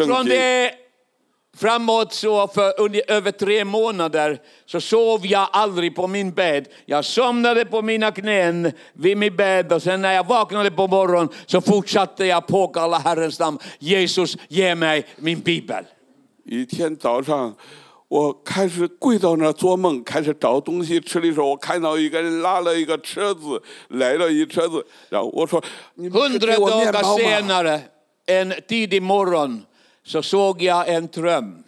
[0.06, 0.70] Från det
[1.57, 6.67] framåt så för under, över tre månader så sov jag aldrig på min bädd.
[6.85, 11.29] Jag somnade på mina knän vid min bädd och sen när jag vaknade på morgonen
[11.45, 13.59] så fortsatte jag påkalla Herrens namn.
[13.79, 15.85] Jesus, ge mig min bibel.
[16.45, 17.55] 一天早上，
[18.07, 27.81] 我开始跪到那儿做梦，开始找东西吃的时候，我看到一个人拉了一个车子，来了一车子，然后我说：“你们是 Hundra 给我面 dagar 包吗？” senare,
[28.25, 29.59] en tidig morgon,
[30.04, 31.64] så såg jag en dröm.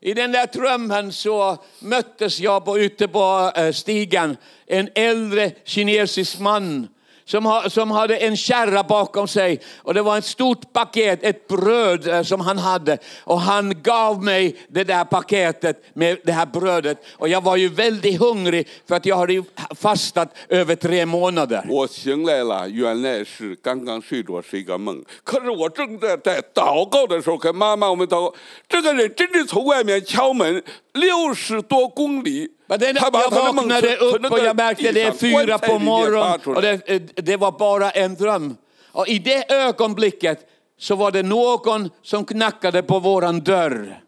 [0.00, 6.38] I den där drömmen så möttes jag på, ute på eh, stigen, en äldre kinesisk
[6.38, 6.88] man
[7.29, 11.47] som, ha, som hade en kärra bakom sig och det var ett stort paket, ett
[11.47, 16.45] bröd eh, som han hade och han gav mig det där paketet med det här
[16.45, 19.43] brödet och jag var ju väldigt hungrig för att jag hade ju
[19.75, 21.65] fastat över tre månader.
[21.69, 25.03] 我醒来了，原来是刚刚睡着是一个梦。
[25.23, 28.35] 可是我正在在祷告的时候，跟妈妈我们祷告，
[28.69, 36.98] 这个人真是从外面敲门六十多公里， Men den, jag vaknade upp och jag märkte det är fyra på morgonen och det,
[37.16, 38.56] det var bara en dröm.
[38.92, 40.38] Och i det ögonblicket
[40.78, 44.00] så var det någon som knackade på våran dörr.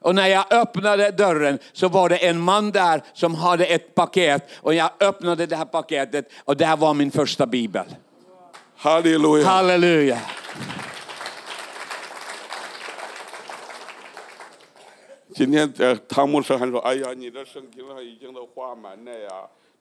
[0.00, 4.48] Och när jag öppnade dörren så var det en man där som hade ett paket
[4.56, 7.84] och jag öppnade det här paketet och där var min första bibel.
[8.76, 9.46] Halleluja.
[9.46, 10.20] Halleluja.
[15.37, 19.29] 今天呃，汤牧师还说：“哎呀，你的圣经上已经都画满了呀。”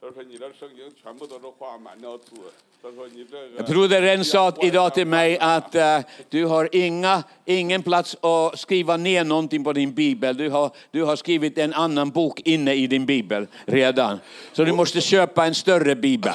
[0.01, 2.35] 他说：“你的圣经全部都是画满了字。”
[2.83, 9.25] 他说：“你这个。” Brodern sa idag till mig att eh, du har inga, ingen plats att skriva ner
[9.25, 10.37] någonting på din bibel.
[10.37, 14.21] Du har, du har skrivit en annan bok inne i din bibel redan.
[14.53, 16.35] Så du måste köpa en större bibel.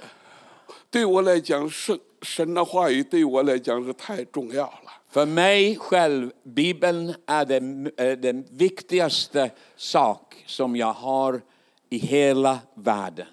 [0.91, 4.88] 对我来讲，圣神的话语对我来讲是太重要了。
[5.11, 11.41] För mig själv, Bibeln är den, eh, den viktigaste sak som jag har
[11.89, 13.25] i hela världen.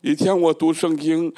[0.00, 1.32] 以前我读圣经，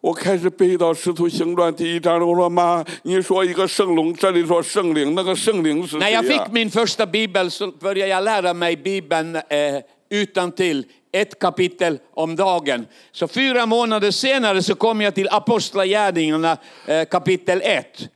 [0.00, 9.36] 我开始背到《使徒行传》第一章，我说妈，你说一个圣龙，这里说圣灵，那个圣灵是 När 谁 jag 呀、 fick min första bibel så började jag lära mig Bibeln
[9.36, 12.86] eh, utan till ett kapitel om dagen.
[13.12, 18.08] Så fyra månader senare så kom jag till Apostlagärningarna eh, kapitel 1.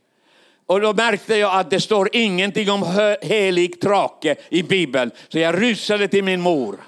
[0.66, 5.10] Och då märkte jag att det står ingenting om helig trake i Bibeln.
[5.28, 6.78] Så jag rusade till min mor.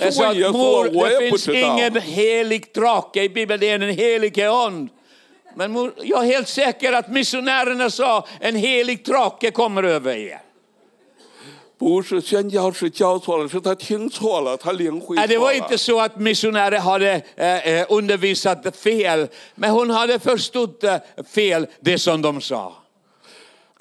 [0.00, 4.38] Jag sa att mor, det finns ingen helig trake i Bibeln, det är en helig
[4.50, 4.88] ond.
[5.54, 10.40] Men jag är helt säker att missionärerna sa en helig trake kommer över er.
[11.77, 19.71] 不是宣教士教错了，是他听错了，他领会 Nej, det 错 var 了 inte。så att missionärer hade eh, eh, undervisat fel, men
[19.71, 22.73] hon hade förstått eh, fel det som de sa.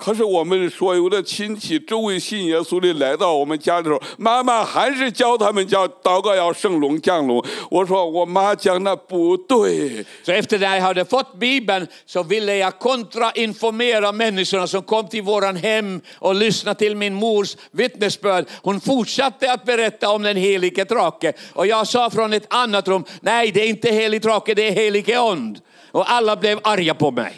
[0.03, 7.45] 可是我们所有的亲戚周围信耶稣的来到我们家的时候，妈妈还是教他们叫祷告要圣龙降龙。
[7.71, 15.23] 我说我妈讲的不对， Så efter det jag hade fått Bibeln så ville jag kontrainformera människorna som kom till
[15.23, 18.47] våran hem och lyssna till min mors vittnesbörd.
[18.63, 23.05] Hon fortsatte att berätta om den helige drake och jag sa från ett annat rum,
[23.21, 25.61] nej det är inte helig drake, det är helige ond.
[25.93, 27.33] Och alla blev arga på mig.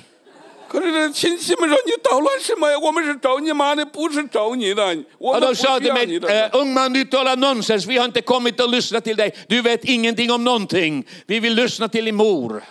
[0.69, 2.79] 可是这亲戚们说你捣乱什么呀？
[2.79, 6.29] 我们是找你妈的，不是找你的，我 Och 们不 de sa 需 till 要 mig, 你的。
[6.29, 9.35] eh, ung man du talar nonsens, vi har inte kommit att lyssna till dig.
[9.49, 11.05] Du vet ingenting om någonting.
[11.27, 12.63] Vi vill lyssna till din mor.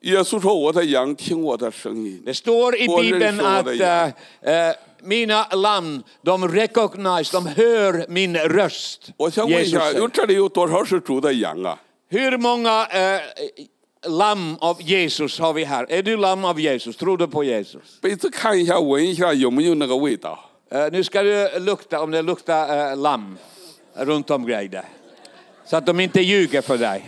[0.00, 2.22] 耶稣说：“我的羊听我的声音。
[2.24, 7.46] Det står i Och Bibeln den att sådär, eh, eh, mina lamm, de recognize, de
[7.46, 9.12] hör min röst.
[9.16, 10.10] ”我想问一 Jesus 下，有 säger.
[10.12, 11.78] 这里有多少是主的羊啊？
[12.10, 13.20] Hur många eh,
[14.06, 15.86] lamm av Jesus har vi här?
[15.88, 16.96] Är du lamm av Jesus?
[16.96, 18.00] Tror du på Jesus?
[18.00, 20.38] 杯子看一下，闻一下有没有那个味道。
[20.70, 23.38] Eh, nu ska du lukta om det luktar eh, lamm
[23.94, 24.84] runt omkring dig.
[25.64, 27.02] Så att de inte ljuger för dig.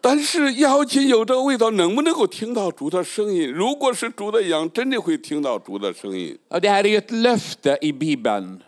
[0.00, 3.52] 但是要紧有这个味道，能不能够听到主的声音？
[3.52, 6.38] 如果是主的羊，真的会听到主的声音。
[6.48, 8.62] Och det här är ju ett löfte i Bibeln.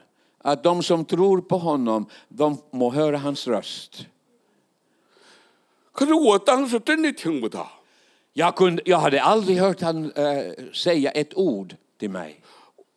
[0.44, 4.06] Att de som tror på honom, de må höra hans röst.
[5.96, 7.70] 可是我当时真的听不到。
[8.34, 12.36] Jag, kunde, jag hade aldrig hört han eh, säga ett ord till mig.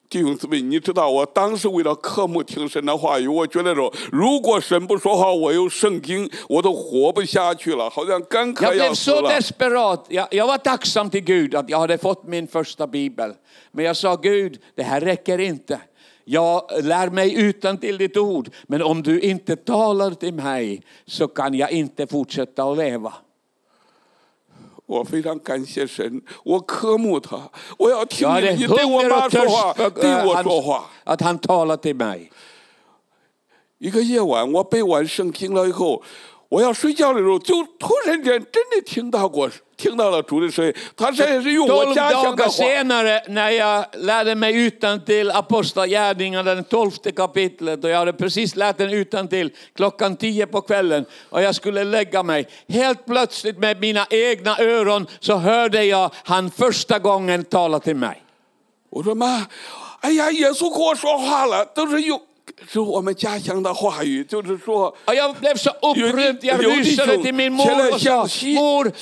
[0.08, 9.30] 弟兄姊妹，你知道，我当时为了科目听神的话语，我觉得说，如果神不说话，我有圣经，我都活不下去了，好像干渴 Jag 要 blev 死 så 了。
[9.30, 10.06] desperat.
[10.08, 13.34] Jag, jag var tacksam till Gud att jag hade fått min första bibel.
[13.72, 15.82] Men jag sa Gud, det här räcker inte.
[16.26, 18.50] Jag lär mig utan till ditt ord.
[18.68, 23.14] Men om du inte talar till mig så kan jag inte fortsätta att leva.
[24.88, 30.84] 我非常感谢神，我渴慕他，我要听 Jag 你， hade 你对我 hunger 妈 och 说话 törst，för 对 eh, 我说 hans, 话。
[31.06, 32.32] att han talar till mig.
[33.80, 36.04] 一个夜晚，我背完圣经了以后，
[36.50, 40.74] 我要睡觉的时候，就突然间真的听到过，听到了主的声音。
[40.96, 42.64] 他这也是用我 Tolv 家乡的 dagar 话。
[42.64, 48.56] senare när jag lärde mig utan till Apostlagärningarna, den tolfte kapitlet och jag hade precis
[48.56, 52.48] lärt den utan till klockan tio på kvällen och jag skulle lägga mig.
[52.70, 58.22] Helt plötsligt med mina egna öron så hörde jag han första gången tala till mig.
[58.92, 59.48] 我说妈，
[60.02, 62.22] 哎呀，耶稣跟我说话了，都是用
[62.72, 64.96] 是我们家乡的话语，就是说。
[65.06, 68.94] Och jag blev så upprymd, jag Jo, det- rusade till min mor och sa, mor,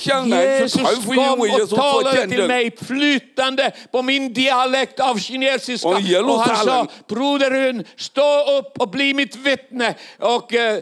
[0.55, 0.73] Jesus
[1.13, 5.87] kom och talade till mig flytande på min dialekt av kinesiska.
[5.87, 6.87] Och Och han sa, Jerusalem.
[7.07, 10.81] broderun, stå upp och bli mitt vittne och eh,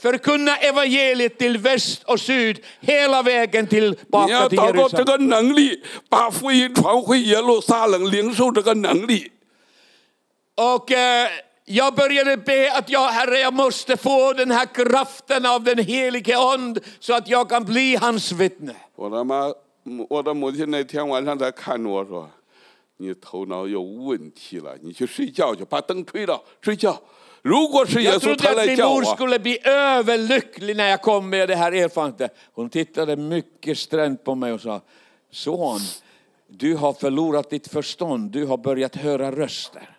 [0.00, 5.04] förkunna evangeliet till väst och syd, hela vägen 你 tillbaka 要 till 找到这 Jerusalem.
[5.04, 9.32] 个能力，把福音传回耶路撒冷，领受这个能力。
[10.56, 11.28] Och eh,
[11.66, 16.38] jag började be att jag, Herre, jag måste få den här kraften av den helige
[16.38, 18.74] Ande så att jag kan bli hans vittne.
[18.96, 19.54] 我的妈，
[20.08, 27.00] 我的母亲那天晚上在看着我说：“你头脑有问题了，你去睡觉去，把灯吹了，睡觉。
[27.42, 31.02] 如果是耶 Jag 稣 trodde 他 att 来 min 叫 mor 我， skulle bli överlycklig när jag
[31.02, 32.28] kom med det här erfarenheten.
[32.52, 34.80] Hon tittade mycket strängt på mig och sa,
[35.32, 35.80] son,
[36.48, 39.95] du har förlorat ditt förstånd, du har börjat höra röster.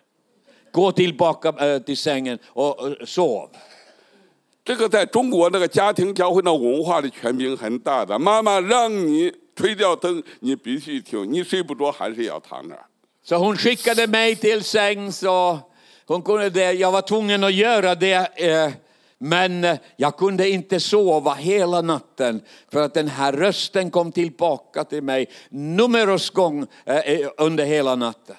[0.72, 3.48] Gå tillbaka eh, till sängen och eh, sov.
[4.64, 8.18] 这个在中国那个家庭教会那文化的权柄很大的。
[8.18, 12.86] 妈妈让你吹掉灯，你必须听，你睡不着还是要躺那儿。
[13.22, 15.58] Så hon skickade mig till sängs och
[16.06, 16.72] hon kunde det.
[16.72, 18.40] Jag var tvungen att göra det.
[18.40, 18.72] eh,
[19.18, 24.84] Men eh, jag kunde inte sova hela natten för att den här rösten kom tillbaka
[24.84, 28.36] till mig numeros gång eh, eh, under hela natten.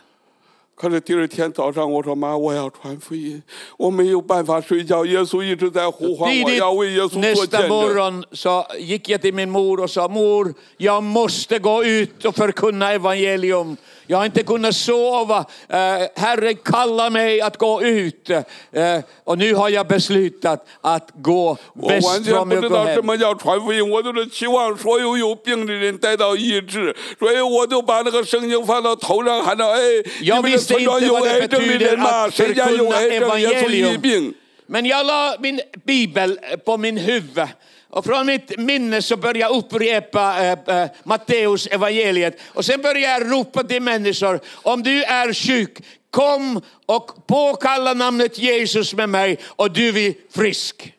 [0.80, 3.42] 可是第二天早上，我说妈，我要传福音，
[3.76, 5.04] 我没有办法睡觉。
[5.04, 7.68] 耶稣一直在呼唤我要为耶稣做见 nästa 证。
[7.68, 12.92] morgon så gick jag till min mor och sa, mor, jag måste gå ut och förkunna
[12.92, 13.76] evangelium.
[14.09, 15.45] Jag har inte kunnat sova.
[15.69, 15.77] Eh,
[16.15, 18.29] Herren kallar mig att gå ut.
[18.29, 23.05] Eh, och nu har jag beslutat att gå 我完 väst 全 från 不知道什 Mjölkohem.
[23.05, 29.79] 么叫传福音，我都是期望所有有病的人得到医治，所以我就把那个圣经放到头上，喊着：“哎，
[30.21, 32.27] 你 Jag 们的 visste 村庄 inte 有 vad det 癌症的 betyder 人吗？
[32.27, 33.39] att 谁家有 förkunna 癌症？
[33.39, 34.01] 耶稣医 evangelium.
[34.01, 34.33] 病。”
[34.67, 37.47] Men jag la min bibel på min huvud.
[37.89, 42.39] Och från mitt minne så började jag upprepa eh, eh, Matteus evangeliet.
[42.53, 45.77] Och sen började jag ropa till människor, om du är sjuk,
[46.11, 50.91] kom och påkalla namnet Jesus med mig och du blir frisk.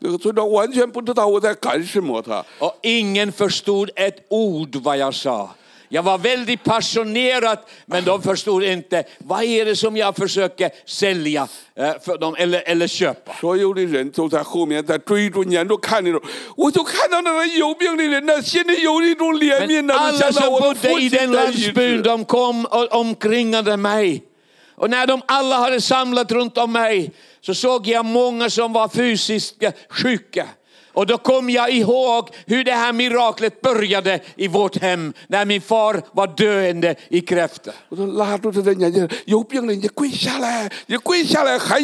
[0.00, 5.50] 那个村长完全不知道我在干什么，他 Och ingen förstod ett ord vad jag sa.
[5.92, 11.48] Jag var väldigt passionerad, men de förstod inte vad är det som jag försöker sälja
[11.74, 13.32] eh, för dem eller, eller köpa.
[13.40, 16.22] 所有的人都在后面在追逐撵着看的时候，
[16.56, 22.02] 我就看到那个有病的人呢，心里有一种怜悯 Men 呢，就 alla 想到 som 我的 bodde 父 i 亲 den 的医 landsbyn, 治。
[22.02, 24.22] de kom och omkringade mig.
[24.76, 27.10] Och när de alla hade samlat runt om mig
[27.40, 30.46] så såg jag många som var fysiskt sjuka.
[30.93, 35.61] Och då kom jag ihåg hur det här miraklet började i vårt hem när min
[35.61, 37.71] far var döende i kräfta.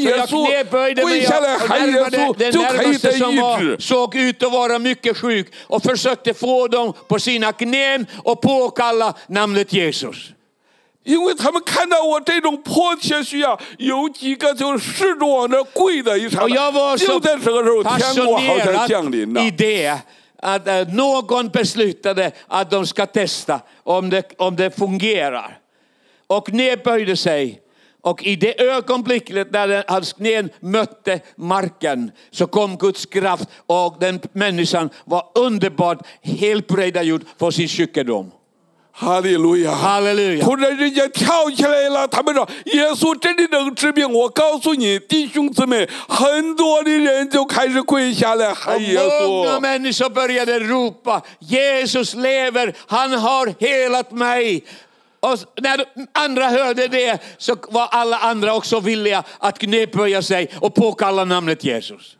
[0.03, 1.33] Jag knäböjde mig och
[1.69, 6.93] närmade den närmaste som var, såg ut att vara mycket sjuk och försökte få dem
[7.07, 10.31] på sina knän och påkalla namnet Jesus.
[11.04, 20.02] 因为他们看到我这种迫切需要，有几个就试着往那跪的一刹 Och jag 那， var 就 så 在这个时候，天国好像降临 passionerad 了 i。det
[20.40, 25.58] att eh, någon beslutade att de ska testa om det, om det fungerar.
[26.26, 27.60] Och nedböjde sig.
[28.00, 33.96] Och i det ögonblicket när den- hans knän mötte marken så kom Guds kraft och
[34.00, 38.30] den människan var underbart helbrägdagjord för sin sjukdom.
[38.98, 39.72] 哈利路亚！
[39.72, 40.40] Halleluja.
[40.40, 49.60] 突然之间跳起来了，他们说：“耶稣真的能治病。”我告诉你，弟兄姊妹，很多的人就开始跪下来 Och 喊耶 många 稣。
[49.60, 54.62] människor började ropa, Jesus lever, han har helat mig.
[55.20, 60.48] Och när de andra hörde det så var alla andra också villiga att knäböja sig
[60.60, 62.16] och påkalla namnet Jesus.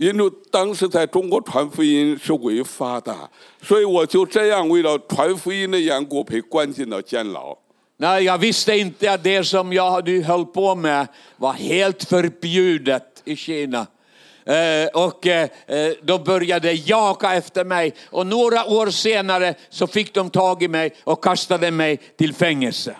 [0.00, 3.14] 因为当时在中国传福音是违法的，
[3.62, 7.56] 所以我就这样为了传福音的缘故被关进了监牢。
[7.98, 11.08] Nej, jag visste inte att det som jag nu höll på med
[11.38, 13.86] var helt förbjudet i Kina.
[14.44, 20.14] Eh, och eh, eh, de började jaga efter mig och några år senare så fick
[20.14, 22.96] de tag i mig och kastade mig till fängelse.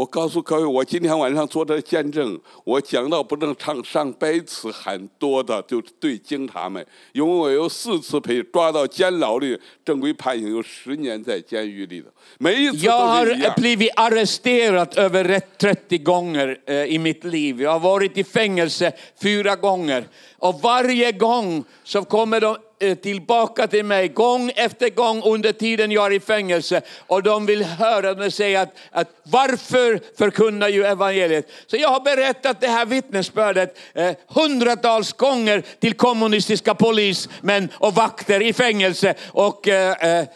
[0.00, 6.82] 我告诉各位，我今天晚上做的见证，我讲到不能唱上百次喊多的，就是对警察们，
[7.12, 12.06] 因为我有四次被抓到监牢里，正规判刑有十年在监狱里头，
[12.38, 13.54] 每一次 Jag 都是一 har 样。
[13.56, 17.60] blivit arresterad över rätt 30 gånger eh, i mitt liv.
[17.60, 20.08] Jag har varit i fängelse fyra gånger.
[20.38, 22.60] Och varje gång så kommer de eh,
[23.02, 26.82] tillbaka till mig gång efter gång under tiden jag är i fängelse.
[27.06, 31.50] Och de vill höra mig säga att, att varför förkunnar ju evangeliet?
[31.66, 38.42] Så jag har berättat det här vittnesbördet eh, hundratals gånger till kommunistiska polismän och vakter
[38.42, 40.26] i fängelse och eh, eh, eh,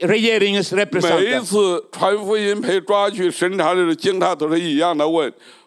[0.00, 1.26] regeringens representanter.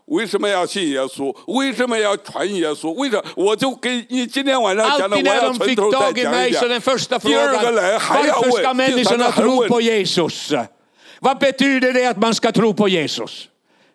[0.04, 1.34] 次传福音被抓去审查的警察都是一样的问：为什么要信耶稣？
[1.46, 2.92] 为什么要传耶稣？
[2.94, 3.24] 为什么？
[3.36, 6.80] 我就给你今天晚上讲的， Alltid 我 när 要 de 从 fick 头再 tag i 讲一 mig 遍 så den
[6.80, 10.52] första 第二个 frågan, 来还要 varför 问， ska 第三 människorna 个还 tro 问 på。Jesus?
[11.20, 13.48] Vad betyder det att man ska tro på Jesus?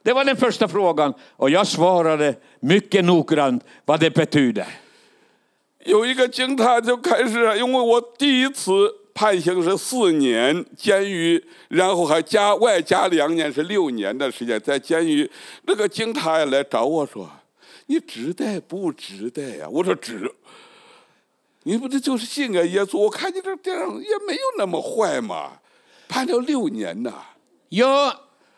[0.04, 4.68] Det var den första frågan och jag svarade mycket noggrant vad det betyder.
[5.84, 8.72] 有 一个警察就开始，因为我第一次
[9.15, 15.31] 判刑是四年监狱，然后还加外加两年是六年的时间在监狱。
[15.67, 17.31] 那个警察来找我说
[17.87, 20.31] ：“你值得不值得呀？”我说值。
[21.65, 22.99] 你不这就是信个耶稣？
[22.99, 25.61] 我看你这这样也没有那么坏嘛，
[26.09, 27.13] 判了六年呐。
[27.69, 28.15] Ja,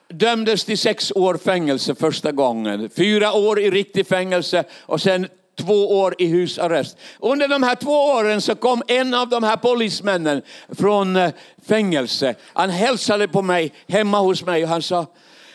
[0.09, 2.89] dömdes till sex år fängelse första gången.
[2.89, 5.29] Fyra år i riktig fängelse och sen
[5.59, 6.97] två år i husarrest.
[7.19, 11.31] Under de här två åren så kom en av de här polismännen från eh,
[11.67, 12.35] fängelse.
[12.53, 15.07] Han hälsade på mig hemma hos mig och han sa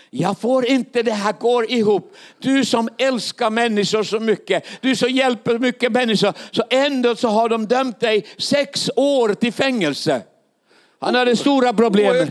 [0.09, 2.15] jag får inte det här går ihop.
[2.39, 7.49] Du som älskar människor så mycket, du som hjälper mycket människor, så ändå så har
[7.49, 10.21] de dömt dig sex år till fängelse.
[10.99, 12.27] Han hade stora problem.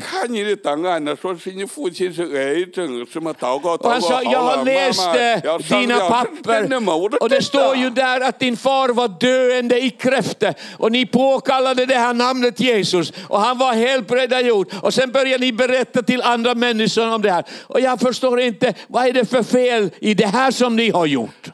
[3.80, 8.40] Och han sa, jag har läst eh, dina papper och det står ju där att
[8.40, 13.58] din far var döende i kräfte och ni påkallade det här namnet Jesus och han
[13.58, 14.68] var helt räddagjord.
[14.82, 17.44] Och sen började ni berätta till andra människor om det här.
[17.66, 21.06] Och jag förstår inte, vad är det för fel i det här som ni har
[21.06, 21.50] gjort?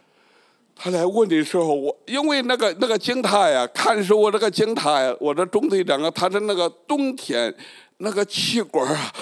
[0.83, 7.55] 他来问的时候，我因为那个那个惊塔呀，看是我这个惊塔呀，我的中队长啊，他的那个冬天
[7.99, 9.13] 那个气管啊，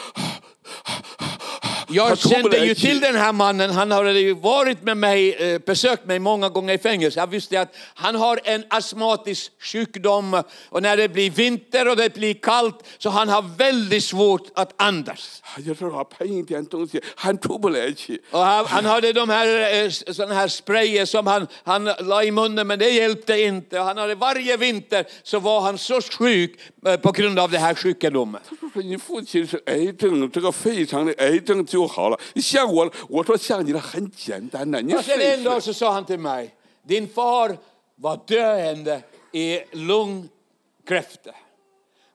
[1.90, 2.66] Jag tror på kände det.
[2.66, 6.50] ju till den här mannen, han hade ju varit med mig, eh, besökt mig många
[6.50, 7.20] gånger i fängelse.
[7.20, 12.14] Jag visste att han har en astmatisk sjukdom och när det blir vinter och det
[12.14, 15.42] blir kallt så han har väldigt svårt att andas.
[15.58, 18.22] 就是说喷一点东西还出不来气。
[18.32, 22.32] Och han, han hade de här, eh, såna här sprayer som han, han la i
[22.32, 23.80] munnen men det hjälpte inte.
[23.80, 27.62] Och Han hade, varje vinter så var han så sjuk eh, på grund av den
[27.62, 28.42] här sjukdomen.
[28.50, 32.20] 他说你父亲是癌症，这个肺上的癌症就 好了。
[32.36, 35.72] 像我，我说像你的很简单的，你 Och 试 sen en 一 dag 试。
[35.72, 36.52] så sa han till mig,
[36.84, 37.58] din far
[37.98, 41.34] var döende i lungkräftor.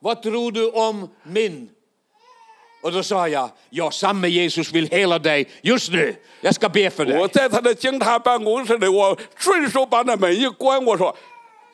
[0.00, 1.70] Vad tror du om min?
[2.82, 6.16] Och då sa jag, ja samme Jesus vill hela dig just nu.
[6.40, 7.28] Jag ska be för 我 dig.
[7.28, 11.14] 在他的经塔办公室里，我顺手把那门一关，我说。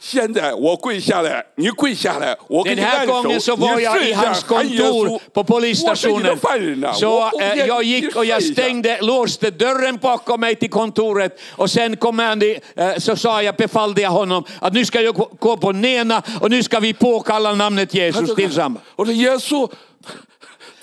[0.01, 5.09] 现在我跪下来，你跪下来，我给 Den 你 här 按手， gången 你 så var jag 试 i 一下 hans 喊耶稣
[5.09, 6.37] kontor på 我是你的 polisstationen.
[6.37, 6.93] 犯人呐！
[6.93, 10.55] Så 我不 eh, 愿 jag 你 gick och jag 试一下 stängde, låste dörren bakom mig
[10.55, 14.85] till kontoret och sen kom han, eh, så sa jag, befallde jag honom att nu
[14.85, 18.35] ska jag gå- gå på Nena och nu ska vi påkalla namnet 他 Jesus 就
[18.35, 18.81] tillsammans.
[18.97, 19.67] 我说耶稣，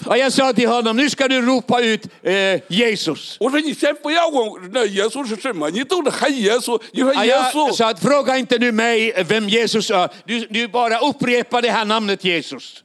[0.05, 3.37] Och jag sa till honom, nu ska du ropa ut eh, Jesus.
[3.39, 6.79] 我说你先不要问那耶稣是什么，你都是喊耶稣。
[6.91, 10.67] 你说 Och 耶 jag 稣， sa att fråga inte nu mig vem Jesus är, du, du
[10.67, 12.83] bara upprepa det här namnet Jesus.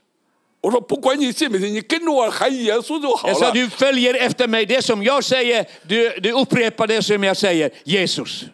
[0.60, 3.52] 我说不管你信不信，你跟着我喊耶稣就好 Jag sa 了。
[3.52, 7.70] du följer efter mig, det som jag säger, du, du upprepar det som jag säger,
[7.84, 8.44] Jesus.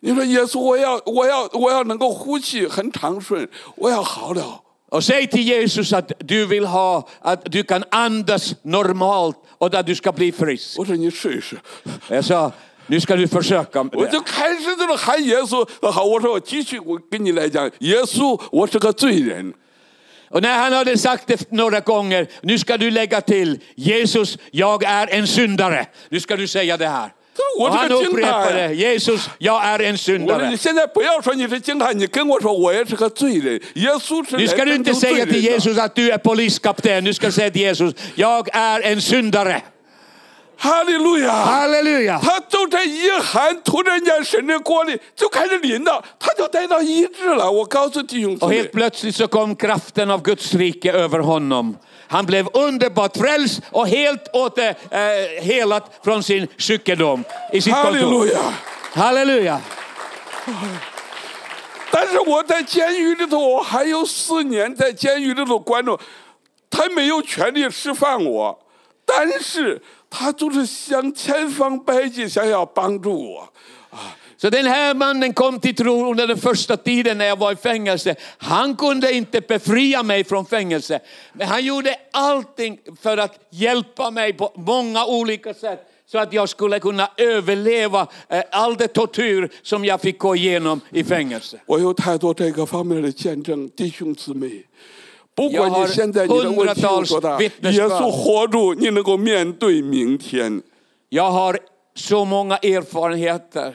[0.00, 4.60] 你说耶稣，我要我要我要能够呼气很畅顺，我要好了。
[4.90, 9.86] Och säg till Jesus att du vill ha, att du kan andas normalt och att
[9.86, 10.78] du ska bli frisk.
[10.78, 11.56] 我说你试一试，
[12.08, 12.52] Jag sa,
[12.86, 13.82] nu ska du försöka.
[13.92, 15.66] 我就开始就是喊耶稣。
[15.90, 19.54] 好，我说我继续，我跟你来讲，耶稣，我是个罪人。
[20.30, 24.84] Och när han hade sagt det några gånger, nu ska du lägga till Jesus, jag
[24.84, 25.86] är en syndare.
[26.08, 27.12] Nu ska du säga det här.
[27.59, 30.49] Och han upprepade, Jesus, jag är en syndare.
[34.37, 37.51] Nu ska du inte säga till Jesus att du är poliskapten, nu ska du säga
[37.51, 39.61] till Jesus, jag är en syndare.
[40.58, 41.32] 哈利路亚！
[41.44, 42.18] Halleluja!
[42.20, 47.50] 他就这一喊，突然间神的国里就开始临到，他就得到医治了。
[47.50, 51.76] 我告诉弟兄姊 Och 妹 helt，plötsligt så kom kraften av Guds rike över honom.
[52.08, 58.00] Han blev underbart frälst och helt åter, eh, helat från sin sjukdom i sitt 哈利
[58.00, 58.10] kontor.
[58.10, 58.40] 路亚！
[58.94, 59.58] Halleluja!
[61.90, 65.98] 但是我在监狱里头，我还有四年在监狱里头关着，
[66.70, 68.58] 他没有权利释放我，
[69.04, 73.48] 但是 他就是想千方百计想要帮助我。
[74.36, 77.56] Så den här mannen kom till tro under den första tiden när jag var i
[77.56, 78.16] fängelse.
[78.38, 81.00] Han kunde inte befria mig från fängelse.
[81.32, 85.90] Men han gjorde allting för att hjälpa mig på många olika sätt.
[86.06, 90.80] Så att jag skulle kunna överleva eh, all det tortyr som jag fick gå igenom
[90.90, 91.60] i fängelse.
[91.66, 94.64] 我有太多这个方面的见证，弟兄姊妹。
[95.34, 100.62] 不要管你现在你的问题有多大， hundratals 耶稣活住，你能够面对明天。
[101.08, 101.58] Jag har
[101.94, 103.72] så många erfarenheter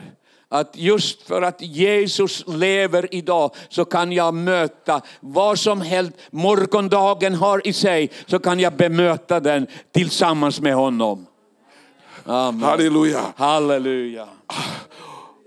[0.50, 7.36] att just för att Jesus lever idag så kan jag möta vad som helst morgondagen
[7.36, 11.28] har i sig så kan jag bemöta den tillsammans med honom.
[12.26, 12.78] 哈 Amen.
[12.78, 13.34] 利路亚！
[13.38, 14.26] Halleluja.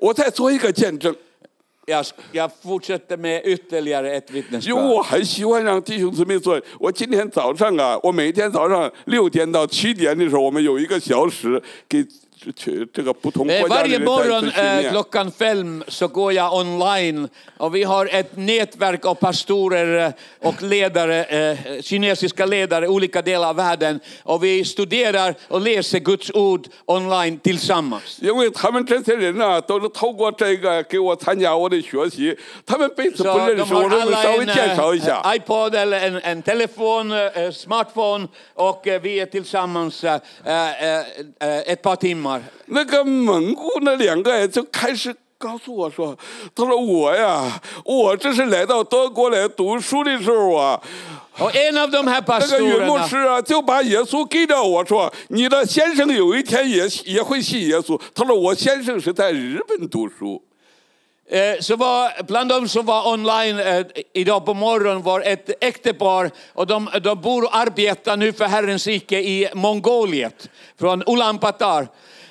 [0.00, 1.14] 我再做一个见证，
[4.67, 12.05] 因为我很喜欢让弟兄姊妹做我今天早上啊我每天早上六点到七点的时候我们有一个小时给
[12.56, 14.90] 去这个不同 Eh, 国家的 Varje 人在 morgon 一次训 eh, 练。
[14.92, 20.12] klockan fem så går jag online och vi har ett nätverk av pastorer eh,
[20.48, 25.98] och ledare, eh, kinesiska ledare i olika delar av världen och vi studerar och läser
[26.00, 28.18] Guds ord online tillsammans.
[28.20, 32.36] 因为他们这些人呢、都是透过这个给我参加我的学习，
[32.66, 35.22] 他们彼此 Så 不认 de 识，我 har 说我 alla 稍微 en 介绍一下。
[35.24, 40.98] eh, iPod eller en, en telefon, eh, smartphone och eh, vi är tillsammans eh, eh,
[41.38, 42.35] eh, ett par timmar.
[42.67, 46.17] 那个蒙古那两个就开始告诉我说
[46.55, 50.81] ：“他说我呀，我这是来到德国来读书的时候啊
[51.37, 51.47] 那
[51.87, 60.41] 个云牧师啊，就把耶稣给了我说：“你的先生有一天也也会信耶稣。”他说：“我先生是在日本读书。
[61.29, 66.67] eh, så var, bland de som var online eh, idag på morgonen var ett äktenpar och
[66.67, 71.87] de, de bor och arbetar nu för Herrens rike i Mongoliet, från Ulaanbaatar.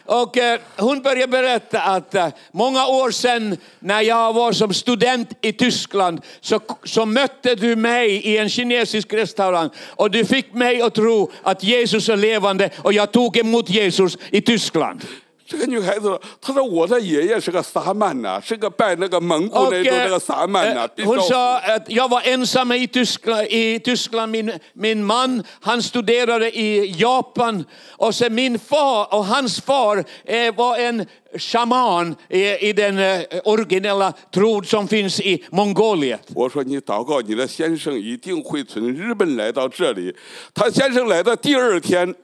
[0.07, 5.33] Och eh, hon började berätta att eh, många år sedan när jag var som student
[5.41, 10.83] i Tyskland så, så mötte du mig i en kinesisk restaurang och du fick mig
[10.83, 15.05] att tro att Jesus är levande och jag tog emot Jesus i Tyskland.
[15.46, 22.88] ”这个女孩子说：“她说我的爷爷是个萨满呐、是个拜那个蒙古 Och, 那种 eh, 那个萨满呐、 eh, 必 hon 须 sa att jag var ensam i
[22.88, 23.48] Tyskland.
[23.50, 24.32] I Tyskland.
[24.32, 27.66] Min, min man han studerade i Japan
[27.98, 31.06] och sen min far och hans far eh, var en
[31.36, 36.22] shaman i, i den eh, originella tron som finns i Mongoliet.
[36.34, 40.16] 我说你祷告，你的先生一定会从日本来到这里。
[40.54, 42.16] 他先生来的第二天，他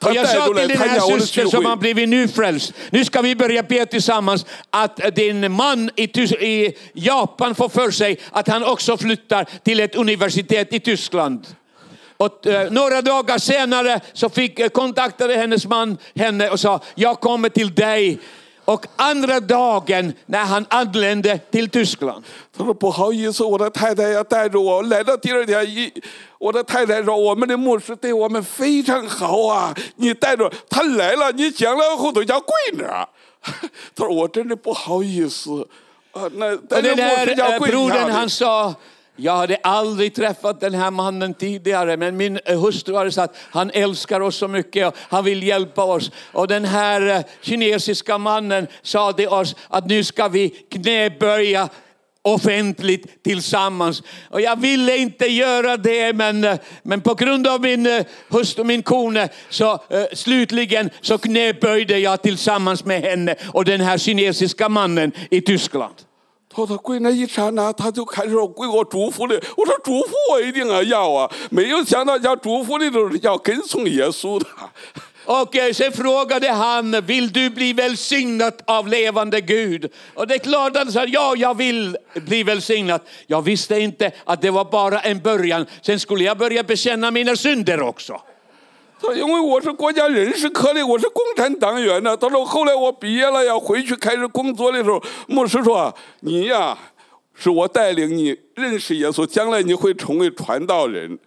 [0.00, 3.86] och jag sa till din syster som har blivit nyfrälst, nu ska vi börja be
[3.86, 9.80] tillsammans att din man i, i Japan får för sig att han också flyttar till
[9.80, 11.46] ett universitet i Tyskland.
[12.16, 17.20] Och, eh, några dagar senare så fick, eh, kontaktade hennes man henne och sa, jag
[17.20, 18.18] kommer till dig
[18.67, 22.23] Och andra dagen när han anlände till Tyskland
[22.55, 25.91] 他说不好意思，我的太太要带着我来到第二天一，
[26.39, 33.07] 我的太太说我们的牧师对我们非常好啊，你带着他来了，你讲了后头要跪那儿。
[33.93, 35.67] 他说我真的不好意思
[36.13, 38.29] 啊，那 Och 带着 den 牧 här 师要 eh, 跪 brodern 下 han 的。
[38.29, 38.75] sa,
[39.20, 44.20] jag hade aldrig träffat den här mannen tidigare men min hustru hade sagt han älskar
[44.20, 46.10] oss så mycket och han vill hjälpa oss.
[46.32, 51.68] Och den här eh, kinesiska mannen sa till oss att nu ska vi knäböja
[52.22, 54.02] offentligt tillsammans.
[54.30, 58.64] Och jag ville inte göra det men, eh, men på grund av min eh, hustru,
[58.64, 64.68] min kone, så uh, slutligen så knäböjde jag tillsammans med henne och den här kinesiska
[64.68, 65.94] mannen i Tyskland.
[66.49, 69.41] 他说跪那一刹那，他就开始为我祝福的。
[69.57, 74.45] 我说祝福我一定要要啊，没有想到要祝福的都是要跟从耶稣的。
[75.25, 79.89] Och eh, sen frågade han, vill du bli välsignad av levande Gud?
[80.15, 83.01] Och det är klart att han sa, ja jag vill bli välsignad.
[83.27, 85.65] Jag visste inte att det var bara en början.
[85.81, 88.21] Sen skulle jag börja bekänna mina synder också.
[89.00, 92.16] 他说因为我是国家人事科的，我是共产党员呢。
[92.16, 96.76] 他说后来我毕业了要回去开始工作的时候，牧师说你呀，
[97.32, 101.18] 是我带领你认识耶稣，将来你会成为传道人。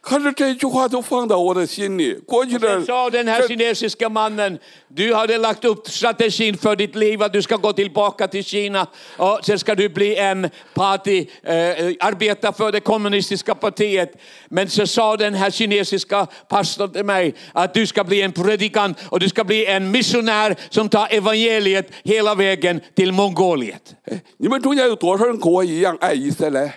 [0.00, 2.12] 可是这句话就放到我的心里。
[2.26, 7.32] 过去的 Sen sa den här kinesiska mannen, du hade lagt upp strategin för ditt liv att
[7.32, 8.86] du ska gå tillbaka till Kina
[9.16, 14.12] och sen ska du bli en party, eh, arbeta för det kommunistiska partiet.
[14.50, 18.98] Men så sa den här kinesiska pastorn till mig att du ska bli en predikant
[19.08, 23.94] och du ska bli en missionär som tar evangeliet hela vägen till Mongoliet.
[24.36, 26.74] 你们中间有多少人跟我一样爱以色列，爱耶路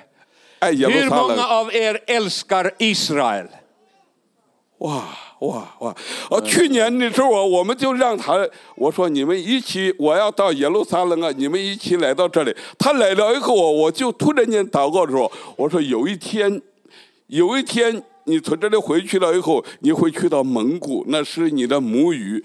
[0.63, 3.49] Många 冷？av er älskar Israel?
[4.79, 5.05] 哇
[5.41, 5.95] 哇哇！
[6.29, 12.53] 哦，去年的时候啊，我们就让他，我说你们一起，我要到耶路撒冷啊，你们一起来到这里。
[12.79, 16.61] 他来了以后啊，我就突然间祷告说，我说有一天，
[17.29, 22.45] 有一天你从这里回去了以后，你会去到蒙古，那是你的母语。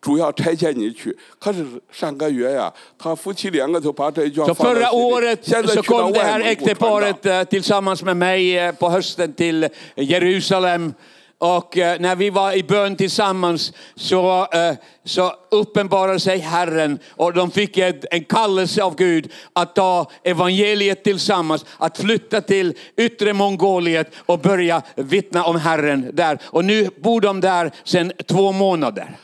[0.00, 7.26] 主要差遣你去，可是上个月呀、他夫妻两个就把这一句话 Så 放在 förra 心里 året 现在 så 去到 kom det 外 här 蒙古传道 äktenparet
[7.26, 10.94] eh, tillsammans med mig eh, på hösten till Jerusalem.
[11.38, 14.74] Och eh, när vi var i bön tillsammans så, eh,
[15.04, 21.04] så uppenbarade sig Herren och de fick ett, en kallelse av Gud att ta evangeliet
[21.04, 26.38] tillsammans, att flytta till yttre Mongoliet och börja vittna om Herren där.
[26.44, 29.16] Och nu bor de där sedan två månader.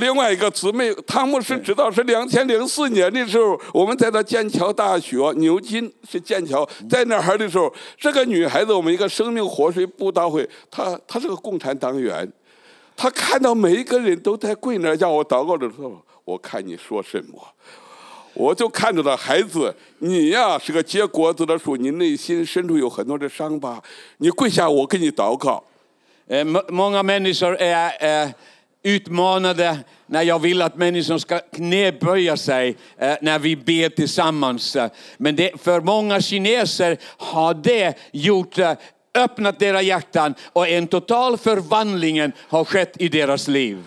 [0.00, 12.28] 另外一个姊妹汤姆是知道是两千零四年的时候，我们在那剑桥大学，牛津是剑桥，在那儿的时候，这个女孩子我们一个生命活水布道会，她她是个共产党员，
[12.96, 17.40] 她看到每一个人都在跪那儿叫我祷告的时候，我看你说什么。
[18.34, 23.80] 我就看着那孩子，你呀是个结果子的树，你内心深处有很多的伤疤，
[24.16, 25.62] 你跪下，我给你祷告。
[26.26, 28.32] Eh, Många människor är eh,
[28.83, 34.75] utmanade när jag vill att människor ska knäböja sig eh, när vi ber tillsammans.
[34.75, 38.73] Eh, Men det, för många kineser har det gjort eh,
[39.13, 43.77] öppnat deras hjärtan och en total förvandling har skett i deras liv.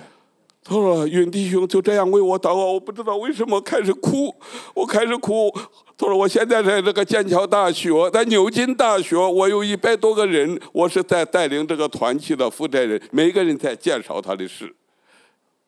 [0.64, 4.33] 他说：“云弟兄就这样为我祷告，我不知道为什么开始哭，
[4.74, 5.51] 我开始哭。
[5.99, 14.72] 他说我现在在这个剑桥大学，在牛津大学，我有一百多个人，我是在带领这个团契的负责人，每个人在介绍他的事。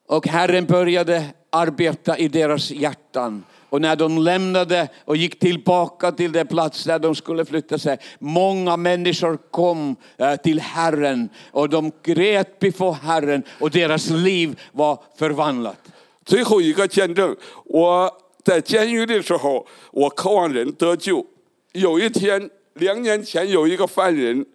[0.08, 3.44] Och Herren började arbeta i deras hjärtan.
[3.70, 7.98] Och när de lämnade och gick tillbaka till den plats där de skulle flytta sig,
[8.18, 14.98] många människor kom eh, till Herren och de grät before Herren och deras liv var
[15.16, 15.78] förvandlat.
[16.24, 18.10] 最后一个见证，我
[18.44, 21.26] 在监狱的时候，我渴望人得救。
[21.72, 24.46] 有一天，两年前有一个犯人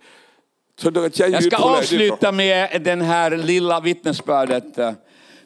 [0.78, 4.96] 从这个监 Jag 狱 ska 出来的时候， avsluta med den här lilla vittnesbördet.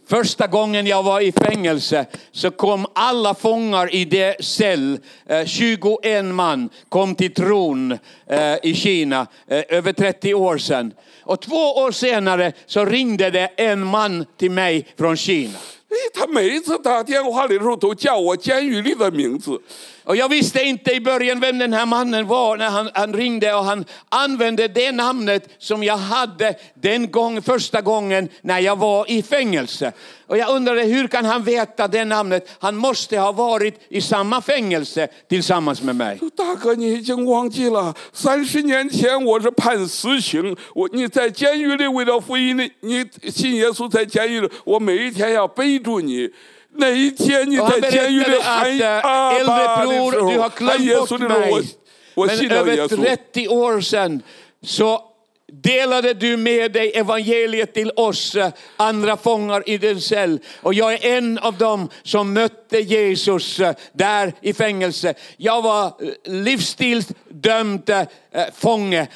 [0.07, 6.26] Första gången jag var i fängelse så kom alla fångar i det cell, eh, 21
[6.26, 7.91] man, kom till tron
[8.28, 10.93] eh, i Kina eh, över 30 år sedan.
[11.24, 15.57] Och två år senare så ringde det en man till mig från Kina.
[15.93, 19.61] 哎，他每一次打电话的时候都叫我监狱里的名字。
[20.07, 23.53] Och jag visste inte i början vem den här mannen var när han, han ringde
[23.53, 29.11] och han använde det namnet som jag hade den gång, första gången när jag var
[29.11, 29.93] i fängelse.
[30.28, 32.49] Och jag undrade hur kan han veta det namnet?
[32.59, 36.20] Han måste ha varit i samma fängelse tillsammans med mig.
[36.36, 46.30] 大哥，你已经忘记了，三十年前我是判死刑，我你在监狱里为了福音的，你信耶稣在监狱里，我每一天要背住你。
[46.75, 51.64] Nej, tieni, och han berättade att eh, äldre bror, du har glömt bort mig.
[52.16, 54.23] Men över 30 år sedan
[54.62, 55.05] så
[55.53, 60.41] delade du med dig evangeliet till oss eh, andra fångar i din cell.
[60.62, 65.14] Och jag är en av dem som mötte Jesus eh, där i fängelse.
[65.37, 65.93] Jag var
[66.25, 67.91] livsstilsdömd
[68.55, 69.09] fånge.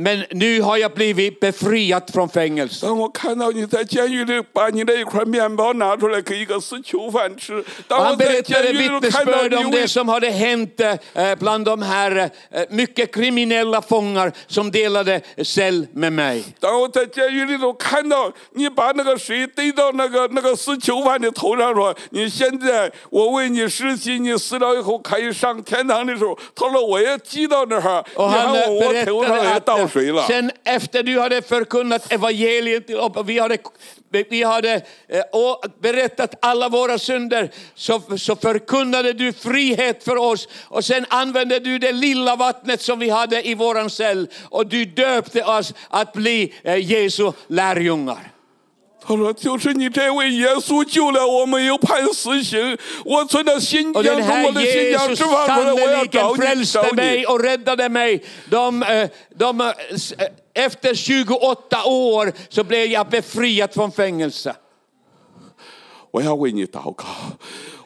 [0.00, 2.86] Men nu har jag blivit befriad från fängelse.
[2.86, 10.80] 当我看到你在监狱里把你那一块面包拿出来给一个死囚犯吃，当 Och 我 han 在监 berättade 狱里头看到 vittnesbörd 你 om 为 det som hade hänt
[10.80, 16.44] eh, bland de här eh, mycket kriminella fångar som delade cell med mig.
[16.60, 30.25] 当我在监狱里头看到你把那个水滴到那个那个死囚犯的头上说，你现在我为你实习，你死了以后可以上天堂的时候，他说我也记到那儿， Och 你 han 看 eh, 我我头上 berättade 也 att 倒 eh, 水了。
[30.27, 33.57] sen efter du hade förkunnat evangeliet till och vi hade,
[34.29, 34.73] vi hade
[35.07, 41.05] eh, och berättat alla våra synder så, så förkunnade du frihet för oss och sen
[41.09, 45.73] använde du det lilla vattnet som vi hade i våran cell och du döpte oss
[45.89, 48.32] att bli eh, Jesu lärjungar.
[49.02, 52.76] 他说：“就是你这位耶稣救了我，没有判死刑。
[53.06, 58.22] 我从那新 Och 疆 den 从我 här 的新疆 Jesus 吃饭出来，我要 sannoliken 找你，找 frälste 你 mig。och räddade mig.
[58.50, 64.54] De, eh, de, eh, s- eh, efter 28 år så blev jag befriad från fängelse.
[66.10, 67.04] 我要为你祷告，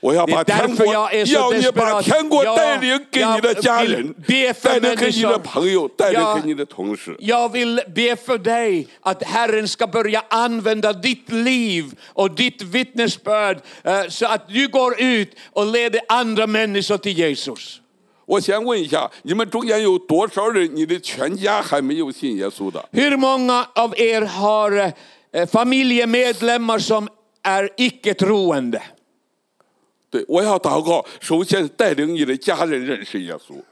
[0.06, 2.04] 我要 Det 把 är 天 därför 国 jag är så 要你把 desperat.
[2.04, 5.38] 天国 Jag- 带领给你的家 jag 人 vill，be för 带领给你的 människor.
[5.38, 7.16] 朋友，带领 Jag- 给你的同事。
[7.20, 13.58] Jag vill be för dig att Herren ska börja använda ditt liv och ditt vittnesbörd
[13.84, 17.78] eh, så att du går ut och leder andra människor till Jesus.
[18.24, 22.82] 我先问一下，你们中间有多少人，你的全家还没有信耶稣的？
[22.92, 24.92] Hur många av er har
[25.32, 27.08] eh, familjemedlemmar som
[27.42, 28.80] är icke-troende?
[30.10, 33.62] 对，我要祷告，首先带领你的家人认识耶稣。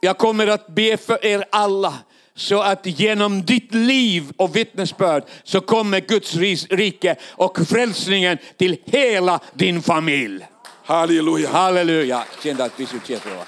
[0.00, 2.04] Jag kommer att be för er alla
[2.34, 8.76] så att genom ditt liv och vittnesbörd så kommer Guds ris- rike och frälsningen till
[8.84, 10.44] hela din familj.
[10.84, 11.50] 哈利路亚！
[11.50, 12.24] Halleluja.
[12.42, 13.44] Kände att vi skulle tjäna.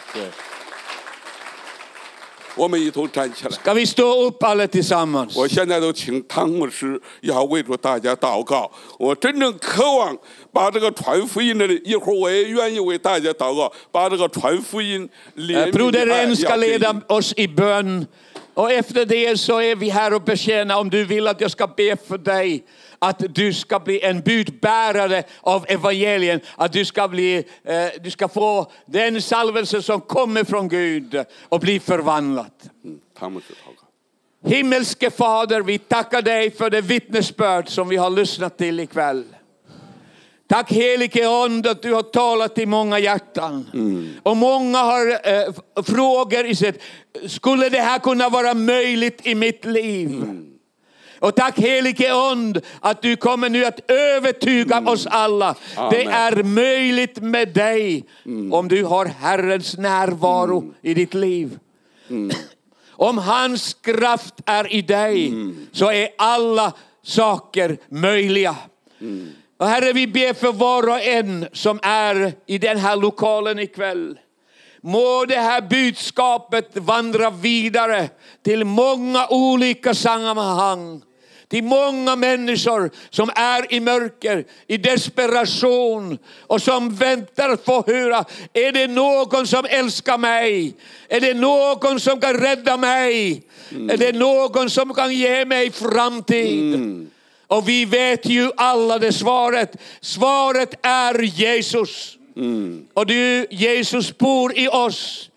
[2.57, 3.51] 我们一同站起来。
[3.51, 5.37] Ska vi stå upp alla tillsammans?
[5.37, 8.71] 我现在都请汤牧师要为着大家祷告。
[8.99, 10.17] 我真正渴望
[10.53, 18.07] 把这个传福音的，一会儿我也愿意为大家祷告，把这个传福音 Eh, 怜悯 Broder 爱 Ren ska 要给你 leda oss i bön.
[18.55, 20.79] Och efter det så är vi här och betjänar.
[20.81, 22.65] Om du vill att jag ska be för dig
[22.99, 26.41] att du ska bli en budbärare av evangelien.
[26.57, 31.61] Att du ska, bli, eh, du ska få den salvelse som kommer från Gud och
[31.61, 32.53] bli förvandlad.
[32.85, 34.49] 嗯汤牧师祷告。
[34.49, 39.25] Himmelske Fader, vi tackar dig för det vittnesbörd som vi har lyssnat till ikväll.
[40.52, 43.66] Tack helige Ande att du har talat i många hjärtan.
[44.24, 46.82] Och många har eh, frågor i sitt,
[47.28, 50.24] skulle det här kunna vara möjligt i mitt liv?
[51.20, 55.56] Och tack helige Ande att du kommer nu att övertyga oss alla.
[55.76, 56.14] Det Amen.
[56.14, 58.06] är möjligt med dig
[58.52, 61.60] om du har Herrens närvaro i ditt liv.
[62.92, 65.34] Om hans kraft är i dig
[65.72, 66.74] så är alla
[67.04, 68.56] saker möjliga.
[69.62, 74.20] Och Herre, vi ber för var och en som är i den här lokalen ikväll.
[74.82, 78.10] Må det här budskapet vandra vidare
[78.44, 81.02] till många olika sammanhang.
[81.48, 88.26] Till många människor som är i mörker, i desperation och som väntar att få höra,
[88.54, 90.76] är det någon som älskar mig?
[91.08, 93.44] Är det någon som kan rädda mig?
[93.90, 96.76] Är det någon som kan ge mig framtid?
[96.76, 97.10] Mm.
[97.52, 99.78] Och vi vet ju alla det svaret.
[100.02, 102.18] Svaret är Jesus.
[102.94, 105.30] Och du, Jesus bor i oss.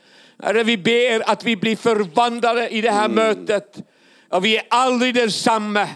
[0.43, 3.77] Herre, vi ber att vi blir förvandlade i det här mötet.
[4.29, 5.89] Och vi är aldrig densamma.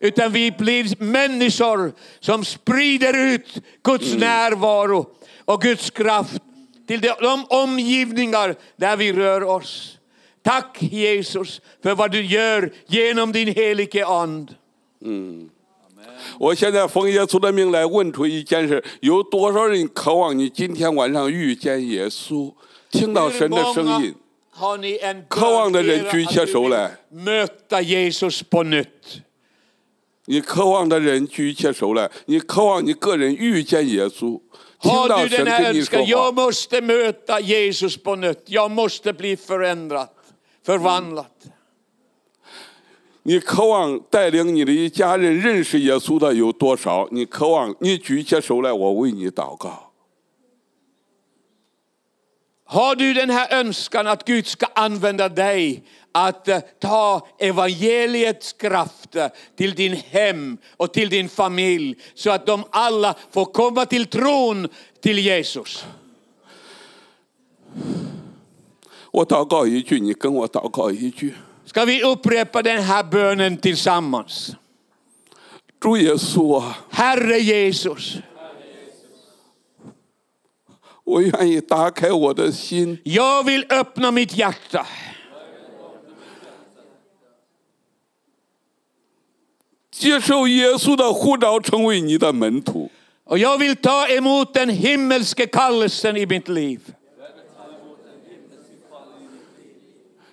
[0.00, 5.06] Utan vi blir människor som sprider ut Guds närvaro
[5.44, 6.42] och Guds kraft
[6.86, 9.98] till de, omgivningar där vi rör oss.
[10.42, 14.54] Tack Jesus för vad du gör genom din helige And.
[16.38, 22.52] 我现在奉耶稣的命来问出一件事：有多少人渴望你今天晚上遇见耶稣，
[22.90, 24.14] 听到神的声音？
[25.28, 26.98] 渴望的人举起手来。
[30.26, 32.10] 你渴望的人举起手来。
[32.26, 34.40] 你渴望你个人遇见耶稣，
[34.80, 36.04] 听到神跟你说话。
[43.27, 47.07] 你渴望带领你的一家人认识耶稣的有多少？
[47.11, 49.91] 你渴望你举起手来，我为你祷告。
[52.65, 59.15] Har du den här önskan att Gud ska använda dig att eh, ta evangeliets kraft
[59.15, 64.05] eh, till din hem och till din familj så att de alla får komma till
[64.05, 64.67] tron
[65.01, 65.85] till Jesus.
[69.11, 71.35] 我祷告一句，你跟我祷告一句。
[71.78, 74.56] Ska vi upprepa den här bönen tillsammans?
[75.82, 76.74] Du Jesua.
[76.90, 78.16] Herre Jesus.
[83.02, 84.86] Jag vill öppna mitt hjärta.
[93.24, 96.80] Och jag vill ta emot den himmelske kallelsen i mitt liv.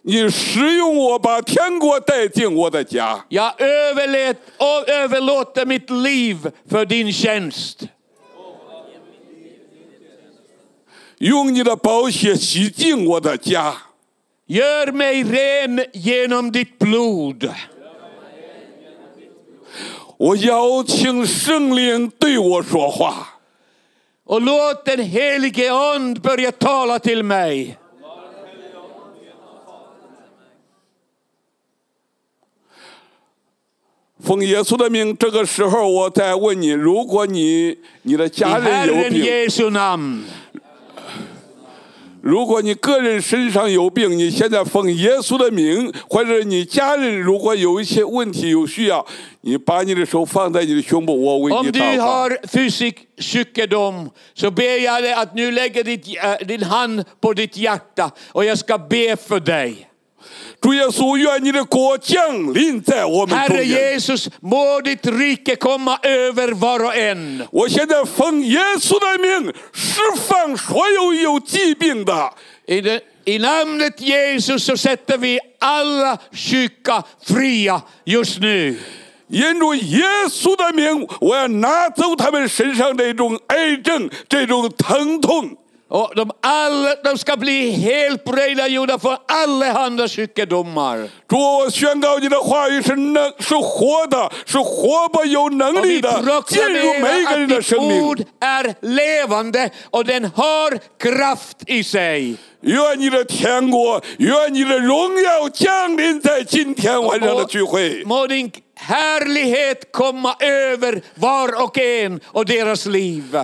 [0.05, 3.25] 你使用我，把天国带进我的家。
[3.29, 7.89] Jag överlät, och överlåter mitt liv för din tjänst.
[11.19, 13.77] 用你的宝血洗净我的家。
[14.47, 17.51] Gör mig ren genom ditt blod.
[20.17, 23.29] 我邀请圣灵对我说话。
[24.25, 27.77] Och låt den helige And börja tala till mig.
[34.26, 40.24] 奉耶稣的命，这个时候我再问你：如果你你的家人有病.
[42.22, 49.06] 如果你个人身上有病，你现在奉耶稣的名，或者你家人如果有一些问题有需要，
[49.42, 52.28] 你把你的手放在你的胸部，我为你祷告。
[53.18, 58.44] sjukdom så ber jag dig att nu lägger ditt, äh, din hand på ditt hjärta och
[58.44, 59.88] jag ska be för dig.
[60.65, 63.99] 主耶稣，愿你的国降临在我们中 Herre 间。
[63.99, 67.47] Jesus, må ditt rike komma över var och en.
[67.51, 72.33] 我现在奉耶稣的命，释放所有有疾病的，
[72.67, 78.77] I, det, I namnet Jesus så sätter vi alla sjuka fria just nu.
[79.29, 85.57] 因着耶稣的名，我要拿走他们身上这种癌症、这种疼痛。
[85.93, 88.23] Och de, alla, de ska bli helt
[88.69, 91.09] gjorda från allehanda sjukdomar.
[91.27, 100.31] 主，我宣告你的话语是能是活的，是活泼有能 Och 力 vi 的，进入每 proklamerar 一个人 att 的 ditt 生命 ord。är levande och den
[100.33, 102.37] har kraft i sig.
[102.61, 108.05] 愿你的天国，愿你的荣耀降临在今天晚上的聚会。
[108.05, 113.38] Må din härlighet komma över var och en och deras liv.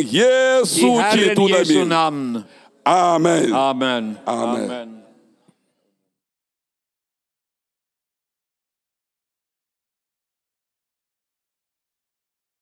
[0.00, 2.42] Jesu I Herren Jesu namn.
[2.84, 3.54] Amen.
[3.54, 4.16] Amen.
[4.24, 4.64] Amen.
[4.64, 4.95] Amen.